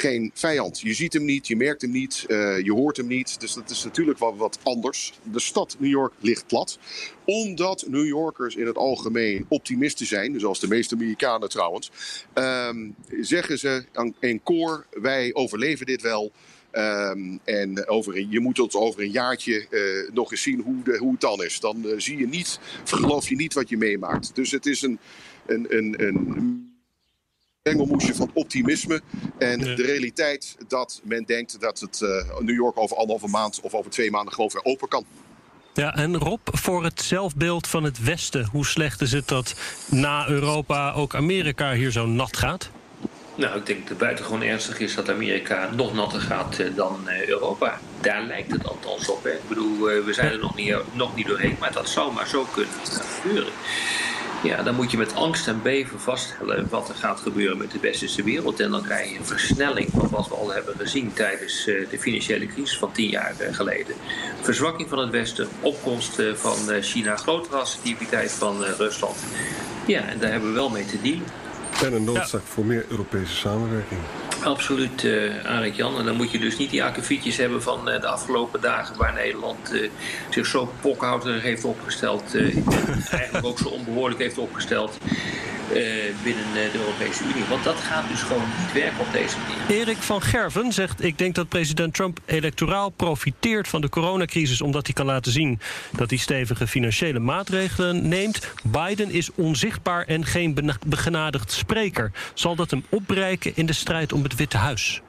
geen 0.00 0.30
vijand. 0.34 0.80
Je 0.80 0.94
ziet 0.94 1.12
hem 1.12 1.24
niet, 1.24 1.46
je 1.46 1.56
merkt 1.56 1.82
hem 1.82 1.90
niet, 1.90 2.24
eh, 2.28 2.58
je 2.58 2.72
hoort 2.72 2.96
hem 2.96 3.06
niet. 3.06 3.40
Dus 3.40 3.54
dat 3.54 3.70
is 3.70 3.84
natuurlijk 3.84 4.18
wel 4.18 4.36
wat 4.36 4.58
anders. 4.62 5.12
De 5.32 5.40
stad 5.40 5.76
New 5.78 5.90
York 5.90 6.12
ligt 6.20 6.46
plat. 6.46 6.78
Omdat 7.24 7.84
New 7.88 8.06
Yorkers 8.06 8.56
in 8.56 8.66
het 8.66 8.76
algemeen 8.76 9.46
optimisten 9.48 10.06
zijn, 10.06 10.40
zoals 10.40 10.60
de 10.60 10.68
meeste 10.68 10.94
Amerikanen 10.94 11.48
trouwens, 11.48 11.90
ehm, 12.32 12.90
zeggen 13.20 13.58
ze 13.58 13.84
in 14.20 14.42
koor: 14.42 14.86
wij 14.90 15.34
overleven 15.34 15.86
dit 15.86 16.02
wel. 16.02 16.32
Ehm, 16.70 17.36
en 17.44 17.88
over 17.88 18.26
je 18.30 18.40
moet 18.40 18.58
ons 18.58 18.74
over 18.74 19.02
een 19.02 19.10
jaartje 19.10 19.66
eh, 19.68 20.14
nog 20.14 20.30
eens 20.30 20.42
zien 20.42 20.60
hoe, 20.60 20.82
de, 20.82 20.96
hoe 20.98 21.10
het 21.12 21.20
dan 21.20 21.44
is. 21.44 21.60
Dan 21.60 21.88
eh, 21.88 21.92
zie 21.96 22.18
je 22.18 22.28
niet, 22.28 22.58
geloof 22.84 23.28
je 23.28 23.36
niet 23.36 23.54
wat 23.54 23.68
je 23.68 23.76
meemaakt. 23.76 24.34
Dus 24.34 24.50
het 24.50 24.66
is 24.66 24.82
een, 24.82 24.98
een, 25.46 25.66
een, 25.76 25.94
een 26.06 26.69
mengelmoesje 27.62 28.14
van 28.14 28.30
optimisme 28.34 29.00
en 29.38 29.58
de 29.58 29.82
realiteit 29.82 30.56
dat 30.68 31.00
men 31.04 31.24
denkt 31.24 31.60
dat 31.60 31.80
het 31.80 32.02
eh, 32.02 32.38
New 32.38 32.54
York 32.54 32.78
over 32.78 32.96
anderhalve 32.96 33.28
maand 33.28 33.60
of 33.60 33.74
over 33.74 33.90
twee 33.90 34.10
maanden 34.10 34.34
gewoon 34.34 34.50
weer 34.52 34.64
open 34.64 34.88
kan. 34.88 35.04
Ja, 35.74 35.94
en 35.94 36.16
Rob, 36.16 36.40
voor 36.44 36.84
het 36.84 37.00
zelfbeeld 37.00 37.66
van 37.66 37.84
het 37.84 38.04
Westen, 38.04 38.48
hoe 38.52 38.66
slecht 38.66 39.00
is 39.00 39.12
het 39.12 39.28
dat 39.28 39.54
na 39.90 40.28
Europa 40.28 40.92
ook 40.92 41.14
Amerika 41.14 41.72
hier 41.72 41.90
zo 41.90 42.06
nat 42.06 42.36
gaat? 42.36 42.70
Nou, 43.34 43.58
ik 43.58 43.66
denk 43.66 43.80
dat 43.80 43.88
het 43.88 43.98
buitengewoon 43.98 44.42
ernstig 44.42 44.78
is 44.78 44.94
dat 44.94 45.08
Amerika 45.08 45.70
nog 45.76 45.94
natter 45.94 46.20
gaat 46.20 46.58
eh, 46.58 46.66
dan 46.74 47.08
eh, 47.08 47.28
Europa. 47.28 47.80
Daar 48.00 48.22
lijkt 48.22 48.52
het 48.52 48.68
althans 48.68 49.08
op. 49.08 49.24
Hè. 49.24 49.30
Ik 49.30 49.48
bedoel, 49.48 49.90
eh, 49.90 50.04
we 50.04 50.12
zijn 50.12 50.32
er 50.32 50.38
nog 50.38 50.56
niet, 50.56 50.76
nog 50.92 51.16
niet 51.16 51.26
doorheen, 51.26 51.56
maar 51.60 51.72
dat 51.72 51.88
zou 51.88 52.12
maar 52.12 52.28
zo 52.28 52.46
kunnen 52.52 52.74
gebeuren. 52.84 53.52
Ja, 54.42 54.62
dan 54.62 54.74
moet 54.74 54.90
je 54.90 54.96
met 54.96 55.14
angst 55.14 55.48
en 55.48 55.62
beven 55.62 56.00
vaststellen 56.00 56.66
wat 56.70 56.88
er 56.88 56.94
gaat 56.94 57.20
gebeuren 57.20 57.58
met 57.58 57.70
de 57.70 57.80
westerse 57.80 58.22
wereld. 58.22 58.60
En 58.60 58.70
dan 58.70 58.82
krijg 58.82 59.10
je 59.10 59.18
een 59.18 59.24
versnelling 59.24 59.88
van 59.92 60.08
wat 60.10 60.28
we 60.28 60.34
al 60.34 60.52
hebben 60.52 60.74
gezien 60.78 61.12
tijdens 61.12 61.66
eh, 61.66 61.88
de 61.90 61.98
financiële 61.98 62.46
crisis 62.46 62.78
van 62.78 62.92
tien 62.92 63.08
jaar 63.08 63.34
eh, 63.38 63.54
geleden. 63.54 63.94
Verzwakking 64.40 64.88
van 64.88 64.98
het 64.98 65.10
Westen, 65.10 65.48
opkomst 65.60 66.18
eh, 66.18 66.34
van 66.34 66.70
eh, 66.70 66.82
China, 66.82 67.16
grotere 67.16 67.56
assertiviteit 67.56 68.32
van 68.32 68.64
eh, 68.64 68.70
Rusland. 68.78 69.16
Ja, 69.86 70.00
en 70.00 70.18
daar 70.18 70.30
hebben 70.30 70.48
we 70.48 70.54
wel 70.54 70.70
mee 70.70 70.84
te 70.84 71.00
dealen. 71.02 71.26
En 71.84 71.92
een 71.92 72.04
noodzaak 72.04 72.42
voor 72.44 72.64
meer 72.64 72.84
Europese 72.88 73.34
samenwerking. 73.34 74.00
Absoluut, 74.44 75.04
eh 75.04 75.44
Arik 75.44 75.74
Jan. 75.74 75.98
En 75.98 76.04
dan 76.04 76.16
moet 76.16 76.30
je 76.30 76.38
dus 76.38 76.56
niet 76.56 76.70
die 76.70 76.84
akkefietjes 76.84 77.36
hebben 77.36 77.62
van 77.62 77.90
eh, 77.90 78.00
de 78.00 78.06
afgelopen 78.06 78.60
dagen 78.60 78.96
waar 78.96 79.12
Nederland 79.14 79.72
eh, 79.72 79.90
zich 80.30 80.46
zo 80.46 80.72
pokhouterig 80.80 81.42
heeft 81.42 81.64
opgesteld. 81.64 82.34
eh, 82.34 82.56
eigenlijk 83.18 83.46
ook 83.46 83.58
zo 83.58 83.68
onbehoorlijk 83.68 84.20
heeft 84.20 84.38
opgesteld. 84.38 84.98
binnen 86.22 86.44
de 86.52 86.70
Europese 86.74 87.22
Unie. 87.24 87.44
Want 87.48 87.64
dat 87.64 87.76
gaat 87.76 88.08
dus 88.08 88.22
gewoon 88.22 88.42
niet 88.60 88.72
werken 88.72 89.00
op 89.00 89.12
deze 89.12 89.36
manier. 89.38 89.80
Erik 89.80 89.96
van 89.96 90.22
Gerven 90.22 90.72
zegt: 90.72 91.04
Ik 91.04 91.18
denk 91.18 91.34
dat 91.34 91.48
president 91.48 91.94
Trump 91.94 92.18
electoraal 92.24 92.90
profiteert 92.90 93.68
van 93.68 93.80
de 93.80 93.88
coronacrisis 93.88 94.60
omdat 94.60 94.86
hij 94.86 94.94
kan 94.94 95.06
laten 95.06 95.32
zien 95.32 95.60
dat 95.96 96.10
hij 96.10 96.18
stevige 96.18 96.66
financiële 96.66 97.18
maatregelen 97.18 98.08
neemt. 98.08 98.48
Biden 98.62 99.10
is 99.10 99.30
onzichtbaar 99.34 100.04
en 100.06 100.24
geen 100.24 100.70
begenadigd 100.86 101.52
spreker. 101.52 102.12
Zal 102.34 102.54
dat 102.54 102.70
hem 102.70 102.84
opbreken 102.88 103.52
in 103.54 103.66
de 103.66 103.72
strijd 103.72 104.12
om 104.12 104.22
het 104.30 104.38
Witte 104.38 104.56
Huis? 104.56 105.02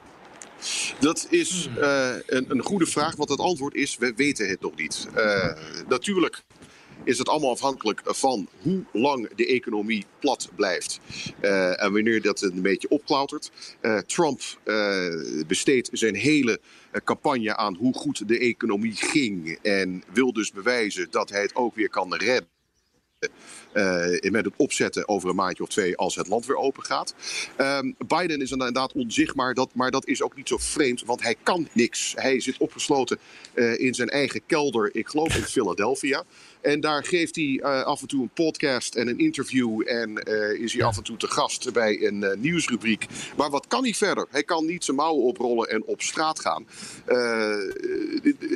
Dat 1.00 1.26
is 1.30 1.68
uh, 1.78 2.14
een, 2.26 2.44
een, 2.48 2.62
goede 2.62 2.86
vraag, 2.86 3.16
want 3.16 3.28
het 3.28 3.38
antwoord 3.38 3.74
is: 3.74 3.96
we 3.96 4.12
weten 4.16 4.48
het 4.48 4.60
nog 4.60 4.76
niet. 4.76 5.08
Uh, 5.16 5.52
natuurlijk 5.88 6.42
is 7.04 7.18
het 7.18 7.28
allemaal 7.28 7.50
afhankelijk 7.50 8.00
van 8.04 8.48
hoe 8.62 8.84
lang 8.92 9.34
de 9.34 9.46
economie 9.46 10.04
plat 10.18 10.50
blijft. 10.54 11.00
Uh, 11.40 11.82
en 11.82 11.92
wanneer 11.92 12.22
dat 12.22 12.42
een 12.42 12.62
beetje 12.62 12.88
opklautert. 12.88 13.50
Trump 14.06 14.40
besteedt 15.46 15.88
zijn 15.92 16.14
hele 16.14 16.60
campagne 17.04 17.56
aan 17.56 17.74
hoe 17.74 17.94
goed 17.94 18.28
de 18.28 18.38
economie 18.38 18.96
ging. 18.96 19.58
En 19.62 20.02
wil 20.12 20.32
dus 20.32 20.52
bewijzen 20.52 21.10
dat 21.10 21.30
hij 21.30 21.42
het 21.42 21.54
ook 21.54 21.74
weer 21.74 21.88
kan 21.88 22.14
redden. 22.14 22.51
Uh, 23.74 24.30
met 24.30 24.44
het 24.44 24.54
opzetten 24.56 25.08
over 25.08 25.28
een 25.28 25.34
maandje 25.34 25.62
of 25.62 25.68
twee 25.68 25.96
als 25.96 26.16
het 26.16 26.28
land 26.28 26.46
weer 26.46 26.56
open 26.56 26.84
gaat. 26.84 27.14
Um, 27.58 27.94
Biden 28.06 28.40
is 28.40 28.50
inderdaad 28.50 28.92
onzichtbaar, 28.92 29.54
dat, 29.54 29.70
maar 29.74 29.90
dat 29.90 30.06
is 30.06 30.22
ook 30.22 30.36
niet 30.36 30.48
zo 30.48 30.56
vreemd, 30.56 31.04
want 31.04 31.22
hij 31.22 31.36
kan 31.42 31.68
niks. 31.72 32.12
Hij 32.16 32.40
zit 32.40 32.58
opgesloten 32.58 33.18
uh, 33.54 33.80
in 33.80 33.94
zijn 33.94 34.08
eigen 34.08 34.40
kelder, 34.46 34.94
ik 34.94 35.08
geloof 35.08 35.36
in 35.36 35.42
Philadelphia. 35.42 36.24
En 36.62 36.80
daar 36.80 37.04
geeft 37.04 37.36
hij 37.36 37.44
uh, 37.44 37.82
af 37.82 38.00
en 38.00 38.08
toe 38.08 38.22
een 38.22 38.30
podcast 38.34 38.94
en 38.94 39.08
een 39.08 39.18
interview. 39.18 39.88
En 39.88 40.22
uh, 40.28 40.60
is 40.60 40.72
hij 40.72 40.84
af 40.84 40.96
en 40.96 41.02
toe 41.02 41.16
te 41.16 41.28
gast 41.28 41.72
bij 41.72 42.06
een 42.06 42.22
uh, 42.22 42.32
nieuwsrubriek. 42.36 43.06
Maar 43.36 43.50
wat 43.50 43.66
kan 43.66 43.82
hij 43.82 43.94
verder? 43.94 44.26
Hij 44.30 44.42
kan 44.42 44.66
niet 44.66 44.84
zijn 44.84 44.96
mouwen 44.96 45.24
oprollen 45.24 45.68
en 45.68 45.84
op 45.84 46.02
straat 46.02 46.40
gaan. 46.40 46.66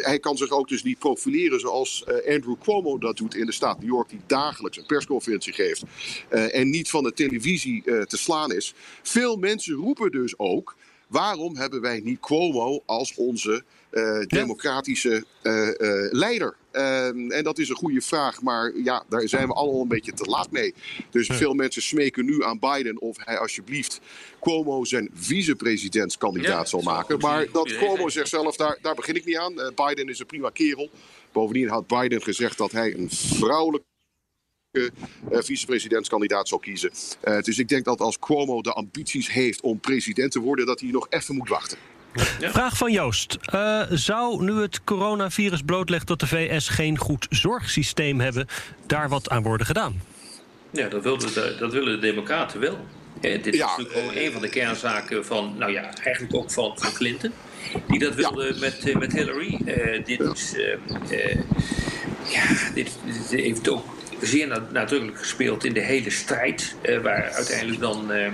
hij 0.00 0.18
kan 0.20 0.36
zich 0.36 0.50
ook 0.50 0.68
dus 0.68 0.82
niet 0.82 0.98
profileren 0.98 1.60
zoals 1.60 2.04
Andrew 2.06 2.54
Cuomo 2.62 2.98
dat 2.98 3.16
doet 3.16 3.34
in 3.34 3.46
de 3.46 3.52
staat 3.52 3.78
New 3.78 3.88
York. 3.88 4.08
Die 4.08 4.20
dagelijks 4.26 4.78
een 4.78 4.86
persconferentie 4.86 5.52
geeft. 5.52 5.82
en 6.28 6.70
niet 6.70 6.90
van 6.90 7.02
de 7.02 7.12
televisie 7.12 7.82
te 7.82 8.16
slaan 8.16 8.52
is. 8.52 8.74
Veel 9.02 9.36
mensen 9.36 9.74
roepen 9.74 10.10
dus 10.10 10.38
ook. 10.38 10.76
Waarom 11.06 11.56
hebben 11.56 11.80
wij 11.80 12.00
niet 12.00 12.20
Cuomo 12.20 12.82
als 12.86 13.14
onze 13.14 13.64
uh, 13.92 14.20
democratische 14.26 15.24
uh, 15.42 15.66
uh, 15.66 16.12
leider? 16.12 16.56
Ehm, 16.70 17.30
en 17.30 17.44
dat 17.44 17.58
is 17.58 17.68
een 17.68 17.76
goede 17.76 18.00
vraag, 18.00 18.42
maar 18.42 18.72
ja, 18.76 19.04
daar 19.08 19.28
zijn 19.28 19.46
we 19.46 19.54
allemaal 19.54 19.80
een 19.82 19.88
beetje 19.88 20.12
te 20.12 20.24
laat 20.24 20.50
mee. 20.50 20.74
Dus 21.10 21.26
veel 21.26 21.54
mensen 21.54 21.82
smeken 21.82 22.24
nu 22.24 22.44
aan 22.44 22.58
Biden 22.58 23.00
of 23.00 23.16
hij 23.20 23.38
alsjeblieft 23.38 24.00
Cuomo 24.40 24.84
zijn 24.84 25.10
vicepresidentskandidaat 25.14 26.62
ja, 26.62 26.64
zal 26.64 26.82
maken. 26.82 27.18
Maar 27.18 27.46
dat 27.52 27.76
Cuomo 27.76 28.08
zegt 28.08 28.28
zelf, 28.28 28.56
daar, 28.56 28.78
daar 28.82 28.94
begin 28.94 29.14
ik 29.14 29.24
niet 29.24 29.36
aan. 29.36 29.54
Biden 29.54 30.08
is 30.08 30.18
een 30.18 30.26
prima 30.26 30.50
kerel. 30.50 30.90
Bovendien 31.32 31.68
had 31.68 31.86
Biden 31.86 32.22
gezegd 32.22 32.58
dat 32.58 32.72
hij 32.72 32.94
een 32.94 33.10
vrouwelijke 33.10 33.84
vicepresidentskandidaat 35.30 36.48
zal 36.48 36.58
kiezen. 36.58 36.90
Uh, 37.24 37.40
dus 37.40 37.58
ik 37.58 37.68
denk 37.68 37.84
dat 37.84 38.00
als 38.00 38.18
Cuomo 38.18 38.62
de 38.62 38.72
ambities 38.72 39.32
heeft 39.32 39.60
om 39.60 39.80
president 39.80 40.32
te 40.32 40.40
worden, 40.40 40.66
dat 40.66 40.80
hij 40.80 40.90
nog 40.90 41.06
even 41.10 41.34
moet 41.34 41.48
wachten. 41.48 41.78
Ja. 42.40 42.50
Vraag 42.50 42.76
van 42.76 42.92
Joost. 42.92 43.36
Uh, 43.54 43.82
zou 43.90 44.44
nu 44.44 44.60
het 44.60 44.84
coronavirus 44.84 45.62
blootlegt 45.62 46.06
dat 46.06 46.20
de 46.20 46.26
VS 46.26 46.68
geen 46.68 46.98
goed 46.98 47.26
zorgsysteem 47.30 48.20
hebben, 48.20 48.46
daar 48.86 49.08
wat 49.08 49.28
aan 49.28 49.42
worden 49.42 49.66
gedaan? 49.66 50.02
Ja, 50.70 50.88
dat, 50.88 51.02
wilden 51.02 51.34
de, 51.34 51.56
dat 51.58 51.72
willen 51.72 52.00
de 52.00 52.06
Democraten 52.06 52.60
wel. 52.60 52.78
Dit 53.20 53.46
is 53.46 53.60
natuurlijk 53.60 53.92
gewoon 53.92 54.16
een 54.16 54.32
van 54.32 54.40
de 54.40 54.48
kernzaken 54.48 55.24
van, 55.24 55.54
nou 55.58 55.72
ja, 55.72 55.94
eigenlijk 55.94 56.34
ook 56.34 56.50
van, 56.50 56.72
van 56.78 56.92
Clinton. 56.92 57.32
Die 57.88 57.98
dat 57.98 58.14
wilde 58.14 58.44
ja. 58.44 58.58
met, 58.60 58.94
met 58.98 59.12
Hillary. 59.12 59.58
Uh, 59.66 60.04
dit 60.04 60.20
is. 60.20 60.54
Uh, 60.54 61.34
ja, 62.32 62.44
dit, 62.74 62.90
dit, 63.04 63.40
heeft 63.40 63.68
ook 63.68 63.84
zeer 64.20 64.62
nadrukkelijk 64.72 65.18
gespeeld 65.18 65.64
in 65.64 65.72
de 65.72 65.80
hele 65.80 66.10
strijd. 66.10 66.76
Uh, 66.82 66.98
waar 66.98 67.30
uiteindelijk 67.30 67.80
dan 67.80 68.12
uh, 68.12 68.26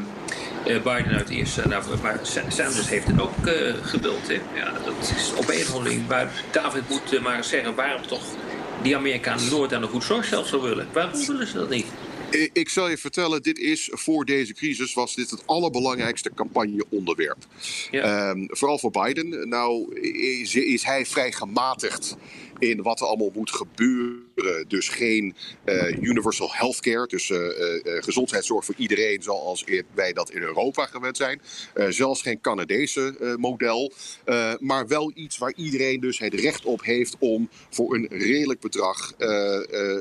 Biden 0.64 1.12
uit 1.12 1.28
eerste. 1.28 1.68
Nou, 1.68 1.84
maar 2.02 2.20
Sanders 2.48 2.88
heeft 2.88 3.06
het 3.06 3.20
ook 3.20 3.46
uh, 3.46 3.74
geduld. 3.82 4.28
Hè. 4.28 4.40
Ja, 4.54 4.72
dat 4.84 5.12
is 5.16 5.32
op 5.36 5.48
een 5.48 5.60
of 5.60 5.74
andere 5.74 5.98
manier. 6.08 6.30
David 6.50 6.88
moet 6.88 7.20
maar 7.20 7.44
zeggen 7.44 7.74
waarom 7.74 8.06
toch 8.06 8.22
die 8.82 8.96
Amerikanen 8.96 9.50
nooit 9.50 9.74
aan 9.74 9.82
een 9.82 9.88
goed 9.88 10.04
zorgstelsel 10.04 10.62
willen. 10.62 10.88
Waarom 10.92 11.26
willen 11.26 11.46
ze 11.46 11.58
dat 11.58 11.70
niet? 11.70 11.86
Ik 12.52 12.68
zal 12.68 12.88
je 12.88 12.98
vertellen, 12.98 13.42
dit 13.42 13.58
is 13.58 13.88
voor 13.92 14.24
deze 14.24 14.54
crisis 14.54 14.94
was 14.94 15.14
dit 15.14 15.30
het 15.30 15.46
allerbelangrijkste 15.46 16.30
campagneonderwerp. 16.34 17.38
Ja. 17.90 18.30
Um, 18.30 18.46
vooral 18.50 18.78
voor 18.78 18.90
Biden. 18.90 19.48
Nou 19.48 20.00
is, 20.00 20.54
is 20.54 20.84
hij 20.84 21.06
vrij 21.06 21.32
gematigd 21.32 22.16
in 22.62 22.82
wat 22.82 23.00
er 23.00 23.06
allemaal 23.06 23.30
moet 23.34 23.50
gebeuren. 23.50 24.20
Dus 24.68 24.88
geen 24.88 25.34
uh, 25.64 26.02
universal 26.02 26.48
healthcare, 26.52 27.06
dus 27.06 27.28
uh, 27.28 27.38
uh, 27.38 28.02
gezondheidszorg 28.02 28.64
voor 28.64 28.74
iedereen 28.78 29.22
zoals 29.22 29.64
wij 29.94 30.12
dat 30.12 30.30
in 30.30 30.42
Europa 30.42 30.86
gewend 30.86 31.16
zijn. 31.16 31.40
zelfs 31.88 32.22
geen 32.22 32.40
Canadese 32.40 33.36
model, 33.38 33.92
maar 34.58 34.86
wel 34.86 35.12
iets 35.14 35.38
waar 35.38 35.52
iedereen 35.56 36.00
dus 36.00 36.18
het 36.18 36.34
recht 36.34 36.64
op 36.64 36.84
heeft 36.84 37.16
om 37.18 37.48
voor 37.70 37.94
een 37.94 38.06
redelijk 38.10 38.60
bedrag 38.60 39.12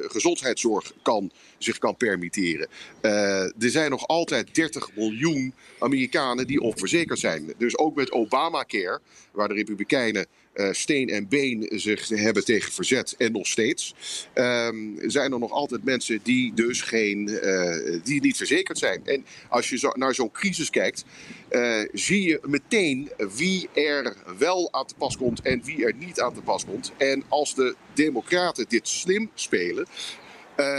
gezondheidszorg 0.08 0.93
kan, 1.02 1.32
zich 1.58 1.78
kan 1.78 1.97
permitteren. 1.97 2.67
er 3.02 3.52
zijn 3.69 3.89
nog 3.89 4.08
altijd 4.08 4.56
30 4.56 4.95
miljoen 4.95 5.54
Amerikanen 5.80 6.47
die 6.47 6.62
onverzekerd 6.62 7.19
zijn. 7.19 7.54
Dus 7.58 7.78
ook 7.78 7.95
met 7.95 8.12
Obamacare, 8.12 9.00
waar 9.32 9.47
de 9.47 9.54
Republikeinen 9.54 10.26
steen 10.72 11.10
en 11.10 11.28
been 11.28 11.72
zich 11.76 12.08
hebben 12.08 12.46
tegen 12.46 12.72
verzet 12.72 13.16
en 13.18 13.32
nog 13.32 13.48
steeds. 13.48 13.96
Um, 14.34 14.98
zijn 15.02 15.32
er 15.32 15.40
nog 15.40 15.52
altijd 15.52 15.84
mensen 15.84 16.20
die 16.24 16.54
dus 16.54 16.82
geen, 16.82 17.30
uh, 17.30 18.00
die 18.04 18.22
niet 18.22 18.38
verzekerd 18.38 18.78
zijn. 18.78 19.02
En 19.06 19.26
als 19.50 19.70
je 19.70 19.78
zo 19.78 19.92
naar 19.94 20.16
zo'n 20.16 20.32
crisis 20.32 20.70
kijkt, 20.70 21.06
uh, 21.52 21.82
zie 21.94 22.22
je 22.22 22.40
meteen 22.46 23.12
wie 23.36 23.70
er 23.74 24.16
wel 24.38 24.74
aan 24.74 24.86
te 24.86 24.96
pas 24.98 25.18
komt 25.18 25.42
en 25.42 25.64
wie 25.64 25.86
er 25.86 25.94
niet 25.96 26.20
aan 26.20 26.34
te 26.34 26.42
pas 26.42 26.66
komt. 26.66 26.92
En 26.98 27.24
als 27.28 27.56
de 27.56 27.76
democraten 27.94 28.66
dit 28.70 28.88
slim 28.88 29.30
spelen, 29.34 29.88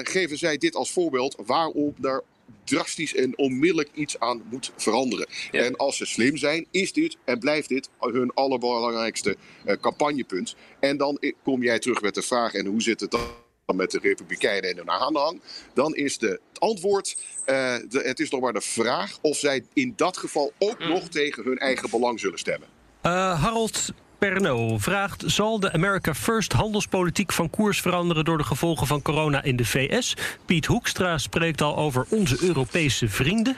geven 0.02 0.38
zij 0.38 0.58
dit 0.58 0.74
als 0.74 0.92
voorbeeld 0.92 1.36
waarom 1.46 1.94
er 2.02 2.22
drastisch 2.64 3.14
en 3.14 3.38
onmiddellijk 3.38 3.90
iets 3.94 4.18
aan 4.18 4.42
moet 4.50 4.72
veranderen. 4.76 5.26
Ja. 5.50 5.62
En 5.62 5.76
als 5.76 5.96
ze 5.96 6.06
slim 6.06 6.36
zijn, 6.36 6.66
is 6.70 6.92
dit 6.92 7.16
en 7.24 7.38
blijft 7.38 7.68
dit 7.68 7.88
hun 7.98 8.34
allerbelangrijkste 8.34 9.36
uh, 9.66 9.74
campagnepunt. 9.80 10.56
En 10.80 10.96
dan 10.96 11.18
kom 11.42 11.62
jij 11.62 11.78
terug 11.78 12.02
met 12.02 12.14
de 12.14 12.22
vraag: 12.22 12.54
en 12.54 12.66
hoe 12.66 12.82
zit 12.82 13.00
het 13.00 13.10
dan? 13.10 13.20
met 13.74 13.90
de 13.90 13.98
Republikeinen 14.02 14.70
en 14.70 14.76
hun 14.76 14.90
aanhang, 14.90 15.40
dan 15.74 15.94
is 15.94 16.18
de, 16.18 16.40
het 16.48 16.60
antwoord: 16.60 17.16
uh, 17.46 17.74
de, 17.88 18.00
het 18.04 18.20
is 18.20 18.30
nog 18.30 18.40
maar 18.40 18.52
de 18.52 18.60
vraag 18.60 19.18
of 19.20 19.36
zij 19.36 19.64
in 19.72 19.92
dat 19.96 20.16
geval 20.16 20.52
ook 20.58 20.78
mm. 20.78 20.88
nog 20.88 21.08
tegen 21.08 21.44
hun 21.44 21.58
eigen 21.58 21.90
belang 21.90 22.20
zullen 22.20 22.38
stemmen. 22.38 22.68
Uh, 23.02 23.42
Harold, 23.42 23.92
Perno 24.28 24.78
vraagt: 24.78 25.22
Zal 25.26 25.60
de 25.60 25.72
America 25.72 26.14
First 26.14 26.52
handelspolitiek 26.52 27.32
van 27.32 27.50
koers 27.50 27.80
veranderen 27.80 28.24
door 28.24 28.38
de 28.38 28.44
gevolgen 28.44 28.86
van 28.86 29.02
corona 29.02 29.42
in 29.42 29.56
de 29.56 29.64
VS? 29.64 30.16
Piet 30.44 30.66
Hoekstra 30.66 31.18
spreekt 31.18 31.60
al 31.60 31.76
over 31.76 32.06
onze 32.08 32.36
Europese 32.40 33.08
vrienden. 33.08 33.56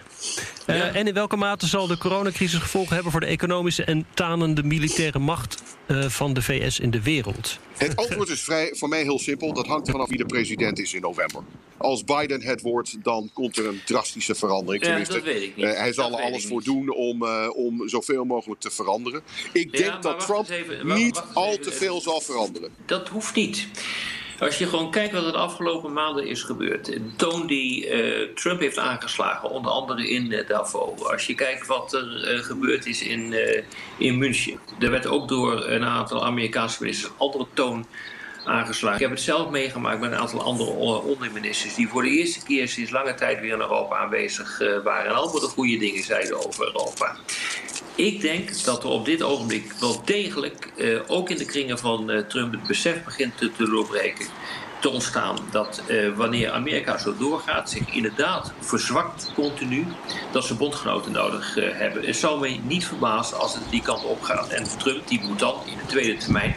Ja. 0.66 0.74
Uh, 0.74 0.96
en 0.96 1.06
in 1.06 1.14
welke 1.14 1.36
mate 1.36 1.66
zal 1.66 1.86
de 1.86 1.98
coronacrisis 1.98 2.58
gevolgen 2.58 2.94
hebben 2.94 3.12
voor 3.12 3.20
de 3.20 3.26
economische 3.26 3.84
en 3.84 4.06
tanende 4.14 4.62
militaire 4.62 5.18
macht 5.18 5.62
uh, 5.86 6.04
van 6.04 6.34
de 6.34 6.42
VS 6.42 6.80
in 6.80 6.90
de 6.90 7.02
wereld? 7.02 7.58
Het 7.76 7.96
antwoord 7.96 8.28
is 8.28 8.40
vrij, 8.40 8.74
voor 8.74 8.88
mij 8.88 9.02
heel 9.02 9.18
simpel. 9.18 9.52
Dat 9.52 9.66
hangt 9.66 9.86
er 9.86 9.92
vanaf 9.92 10.08
wie 10.08 10.18
de 10.18 10.26
president 10.26 10.78
is 10.78 10.94
in 10.94 11.00
november. 11.00 11.42
Als 11.76 12.04
Biden 12.04 12.42
het 12.42 12.60
wordt, 12.60 12.96
dan 13.02 13.30
komt 13.32 13.56
er 13.56 13.66
een 13.66 13.80
drastische 13.84 14.34
verandering. 14.34 14.86
Ja, 14.86 14.98
dat 14.98 15.22
weet 15.22 15.42
ik 15.42 15.56
niet. 15.56 15.64
Uh, 15.64 15.72
hij 15.72 15.92
zal 15.92 16.18
er 16.18 16.24
alles 16.24 16.46
voor 16.46 16.62
doen 16.62 16.94
om, 16.94 17.22
uh, 17.22 17.48
om 17.54 17.88
zoveel 17.88 18.24
mogelijk 18.24 18.60
te 18.60 18.70
veranderen. 18.70 19.22
Ik 19.52 19.76
denk 19.76 20.02
dat 20.02 20.20
Trump 20.20 20.46
even, 20.54 20.86
wacht, 20.86 20.98
niet 21.00 21.14
wacht 21.14 21.34
al 21.34 21.56
te 21.58 21.72
veel 21.72 22.00
zal 22.00 22.20
veranderen. 22.20 22.70
Dat 22.86 23.08
hoeft 23.08 23.34
niet. 23.34 23.68
Als 24.38 24.58
je 24.58 24.66
gewoon 24.66 24.90
kijkt 24.90 25.12
wat 25.12 25.24
er 25.24 25.32
de 25.32 25.38
afgelopen 25.38 25.92
maanden 25.92 26.26
is 26.26 26.42
gebeurd. 26.42 26.84
De 26.84 27.16
toon 27.16 27.46
die 27.46 27.88
uh, 27.88 28.34
Trump 28.34 28.60
heeft 28.60 28.78
aangeslagen, 28.78 29.50
onder 29.50 29.70
andere 29.70 30.08
in 30.08 30.32
uh, 30.32 30.48
Davos. 30.48 31.04
Als 31.04 31.26
je 31.26 31.34
kijkt 31.34 31.66
wat 31.66 31.92
er 31.92 32.34
uh, 32.34 32.42
gebeurd 32.42 32.86
is 32.86 33.02
in, 33.02 33.34
in 33.98 34.18
München. 34.18 34.58
Er 34.78 34.90
werd 34.90 35.06
ook 35.06 35.28
door 35.28 35.64
een 35.66 35.84
aantal 35.84 36.24
Amerikaanse 36.24 36.76
ministers 36.80 37.12
een 37.12 37.18
andere 37.18 37.46
toon 37.54 37.86
aangeslagen. 38.44 38.96
Ik 38.96 39.02
heb 39.02 39.10
het 39.10 39.20
zelf 39.20 39.50
meegemaakt 39.50 40.00
met 40.00 40.12
een 40.12 40.18
aantal 40.18 40.42
andere 40.42 40.70
onderministers... 41.00 41.74
die 41.74 41.88
voor 41.88 42.02
de 42.02 42.10
eerste 42.10 42.42
keer 42.44 42.68
sinds 42.68 42.90
lange 42.90 43.14
tijd 43.14 43.40
weer 43.40 43.52
in 43.52 43.60
Europa 43.60 43.96
aanwezig 43.96 44.58
waren... 44.84 45.06
en 45.06 45.14
allemaal 45.14 45.40
de 45.40 45.46
goede 45.46 45.76
dingen 45.76 46.02
zeiden 46.02 46.46
over 46.46 46.66
Europa. 46.66 47.16
Ik 47.96 48.20
denk 48.20 48.64
dat 48.64 48.82
er 48.82 48.88
op 48.88 49.04
dit 49.04 49.22
ogenblik 49.22 49.72
wel 49.80 50.02
degelijk, 50.04 50.72
uh, 50.76 51.00
ook 51.06 51.30
in 51.30 51.36
de 51.36 51.44
kringen 51.44 51.78
van 51.78 52.10
uh, 52.10 52.20
Trump, 52.20 52.52
het 52.52 52.66
besef 52.66 53.04
begint 53.04 53.38
te, 53.38 53.50
doorbreken 53.58 54.26
te 54.80 54.88
ontstaan 54.90 55.36
dat 55.50 55.82
uh, 55.88 56.16
wanneer 56.16 56.50
Amerika 56.50 56.98
zo 56.98 57.14
doorgaat, 57.18 57.70
zich 57.70 57.94
inderdaad 57.94 58.52
verzwakt 58.60 59.32
continu, 59.34 59.86
dat 60.32 60.44
ze 60.44 60.54
bondgenoten 60.54 61.12
nodig 61.12 61.54
hebben. 61.54 62.06
Het 62.06 62.16
zou 62.16 62.40
mij 62.40 62.60
niet 62.64 62.86
verbazen 62.86 63.38
als 63.38 63.54
het 63.54 63.70
die 63.70 63.82
kant 63.82 64.04
op 64.04 64.22
gaat. 64.22 64.48
En 64.48 64.78
Trump 64.78 65.08
die 65.08 65.20
moet 65.22 65.38
dan 65.38 65.54
in 65.64 65.76
de 65.76 65.86
tweede 65.86 66.16
termijn 66.16 66.56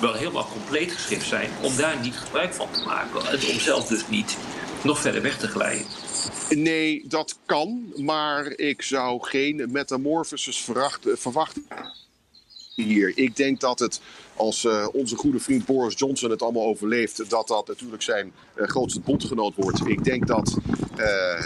wel 0.00 0.12
helemaal 0.12 0.48
compleet 0.52 0.92
geschrift 0.92 1.26
zijn 1.26 1.50
om 1.60 1.76
daar 1.76 1.96
niet 2.00 2.16
gebruik 2.16 2.54
van 2.54 2.70
te 2.70 2.82
maken. 2.84 3.26
En 3.26 3.48
om 3.52 3.60
zelf 3.60 3.86
dus 3.86 4.08
niet 4.08 4.36
nog 4.82 4.98
verder 4.98 5.22
weg 5.22 5.38
te 5.38 5.48
glijden. 5.48 5.86
Nee, 6.50 7.04
dat 7.08 7.38
kan, 7.46 7.92
maar 7.96 8.46
ik 8.46 8.82
zou 8.82 9.22
geen 9.22 9.68
metamorphosis 9.70 10.68
verwachten 11.04 11.66
hier. 12.74 13.12
Ik 13.14 13.36
denk 13.36 13.60
dat 13.60 13.78
het, 13.78 14.00
als 14.36 14.64
uh, 14.64 14.88
onze 14.92 15.16
goede 15.16 15.40
vriend 15.40 15.64
Boris 15.64 15.94
Johnson 15.98 16.30
het 16.30 16.42
allemaal 16.42 16.66
overleeft, 16.66 17.30
dat 17.30 17.48
dat 17.48 17.68
natuurlijk 17.68 18.02
zijn 18.02 18.32
uh, 18.56 18.66
grootste 18.66 19.00
bondgenoot 19.00 19.54
wordt. 19.56 19.86
Ik 19.86 20.04
denk 20.04 20.26
dat, 20.26 20.56
uh, 20.96 21.44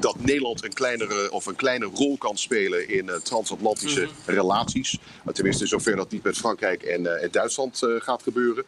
dat 0.00 0.20
Nederland 0.20 0.64
een 0.64 0.72
kleinere, 0.72 1.32
of 1.32 1.46
een 1.46 1.56
kleine 1.56 1.84
rol 1.84 2.16
kan 2.16 2.36
spelen 2.36 2.88
in 2.88 3.10
transatlantische 3.22 4.00
mm 4.00 4.06
-hmm. 4.06 4.34
relaties. 4.34 4.98
Tenminste, 5.32 5.66
zover 5.66 5.96
dat 5.96 6.10
niet 6.10 6.22
met 6.22 6.36
Frankrijk 6.36 6.82
en, 6.82 7.22
en 7.22 7.30
Duitsland 7.30 7.82
gaat 7.98 8.22
gebeuren. 8.22 8.64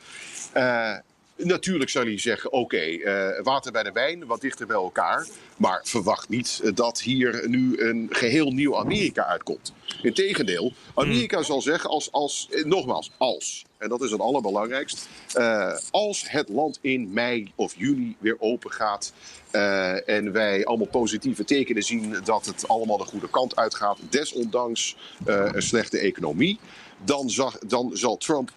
Natuurlijk 1.43 1.91
zal 1.91 2.05
hij 2.05 2.19
zeggen: 2.19 2.53
oké, 2.53 2.63
okay, 2.63 2.93
uh, 2.95 3.43
water 3.43 3.73
bij 3.73 3.83
de 3.83 3.93
wijn, 3.93 4.27
wat 4.27 4.41
dichter 4.41 4.67
bij 4.67 4.77
elkaar. 4.77 5.27
Maar 5.57 5.81
verwacht 5.85 6.29
niet 6.29 6.77
dat 6.77 7.01
hier 7.01 7.49
nu 7.49 7.81
een 7.81 8.07
geheel 8.11 8.51
nieuw 8.51 8.79
Amerika 8.79 9.27
uitkomt. 9.27 9.73
Integendeel, 10.03 10.73
Amerika 10.95 11.43
zal 11.43 11.61
zeggen: 11.61 11.91
als, 11.91 12.13
als, 12.13 12.49
eh, 12.51 12.65
nogmaals, 12.65 13.11
als. 13.19 13.65
En 13.79 13.89
dat 13.89 14.03
is 14.03 14.11
het 14.11 14.21
allerbelangrijkst. 14.21 15.09
Uh, 15.37 15.77
als 15.91 16.31
het 16.31 16.49
land 16.49 16.79
in 16.81 17.13
mei 17.13 17.53
of 17.55 17.75
juni 17.77 18.17
weer 18.19 18.37
open 18.39 18.73
gaat. 18.73 19.13
Uh, 19.53 20.09
en 20.09 20.33
wij 20.33 20.65
allemaal 20.65 20.87
positieve 20.87 21.45
tekenen 21.45 21.83
zien 21.83 22.17
dat 22.25 22.47
het 22.47 22.69
allemaal 22.69 22.97
de 22.97 23.05
goede 23.05 23.31
kant 23.31 23.57
uitgaat. 23.57 23.99
Desondanks 24.11 24.97
een 25.25 25.63
slechte 25.63 25.99
economie. 25.99 26.59
Dan, 27.05 27.31
zag, 27.31 27.59
dan 27.59 27.91
zal 27.93 28.17
Trump 28.17 28.51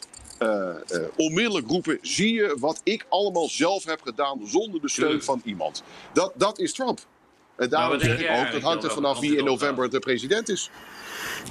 onmiddellijk 1.15 1.67
roepen: 1.67 1.97
zie 2.01 2.33
je 2.33 2.55
wat 2.59 2.81
ik 2.83 3.05
allemaal 3.09 3.49
zelf 3.49 3.85
heb 3.85 4.01
gedaan 4.01 4.39
zonder 4.45 4.81
de 4.81 4.89
steun 4.89 5.23
van 5.23 5.41
iemand. 5.45 5.83
Dat, 6.13 6.33
dat 6.35 6.59
is 6.59 6.73
Trump. 6.73 6.99
En 7.55 7.69
daarom 7.69 7.97
nou, 7.97 8.07
denk 8.07 8.19
ik 8.19 8.29
ook, 8.29 8.51
dat 8.51 8.61
hangt 8.61 8.83
er 8.83 8.91
vanaf 8.91 9.19
wie 9.19 9.37
in 9.37 9.43
november 9.43 9.89
de 9.89 9.99
president 9.99 10.49
is. 10.49 10.69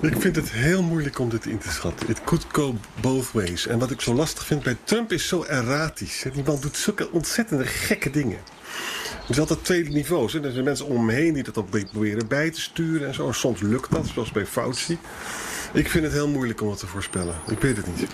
Ik 0.00 0.20
vind 0.20 0.36
het 0.36 0.50
heel 0.50 0.82
moeilijk 0.82 1.18
om 1.18 1.28
dit 1.28 1.46
in 1.46 1.58
te 1.58 1.70
schatten. 1.70 2.08
It 2.08 2.24
could 2.24 2.44
go 2.52 2.74
both 3.00 3.32
ways. 3.32 3.66
En 3.66 3.78
wat 3.78 3.90
ik 3.90 4.00
zo 4.00 4.14
lastig 4.14 4.46
vind 4.46 4.62
bij 4.62 4.76
Trump 4.84 5.12
is 5.12 5.28
zo 5.28 5.44
erratisch. 5.44 6.24
Die 6.32 6.44
man 6.44 6.60
doet 6.60 6.76
zulke 6.76 7.10
ontzettende 7.10 7.66
gekke 7.66 8.10
dingen. 8.10 8.38
Er 9.28 9.34
zijn 9.34 9.48
altijd 9.48 9.64
twee 9.64 9.88
niveaus. 9.88 10.32
Hè. 10.32 10.44
Er 10.44 10.52
zijn 10.52 10.64
mensen 10.64 10.86
om 10.86 10.96
hem 10.96 11.08
heen 11.08 11.32
die 11.32 11.42
dat 11.42 11.58
ook 11.58 11.70
proberen 11.70 12.28
bij 12.28 12.50
te 12.50 12.60
sturen 12.60 13.08
en 13.08 13.14
zo. 13.14 13.32
Soms 13.32 13.60
lukt 13.60 13.90
dat, 13.90 14.06
zoals 14.06 14.32
bij 14.32 14.46
Fauci. 14.46 14.98
Ik 15.72 15.88
vind 15.88 16.04
het 16.04 16.12
heel 16.12 16.28
moeilijk 16.28 16.60
om 16.60 16.70
het 16.70 16.78
te 16.78 16.86
voorspellen. 16.86 17.34
Ik 17.48 17.60
weet 17.60 17.76
het 17.76 17.86
niet. 17.86 18.10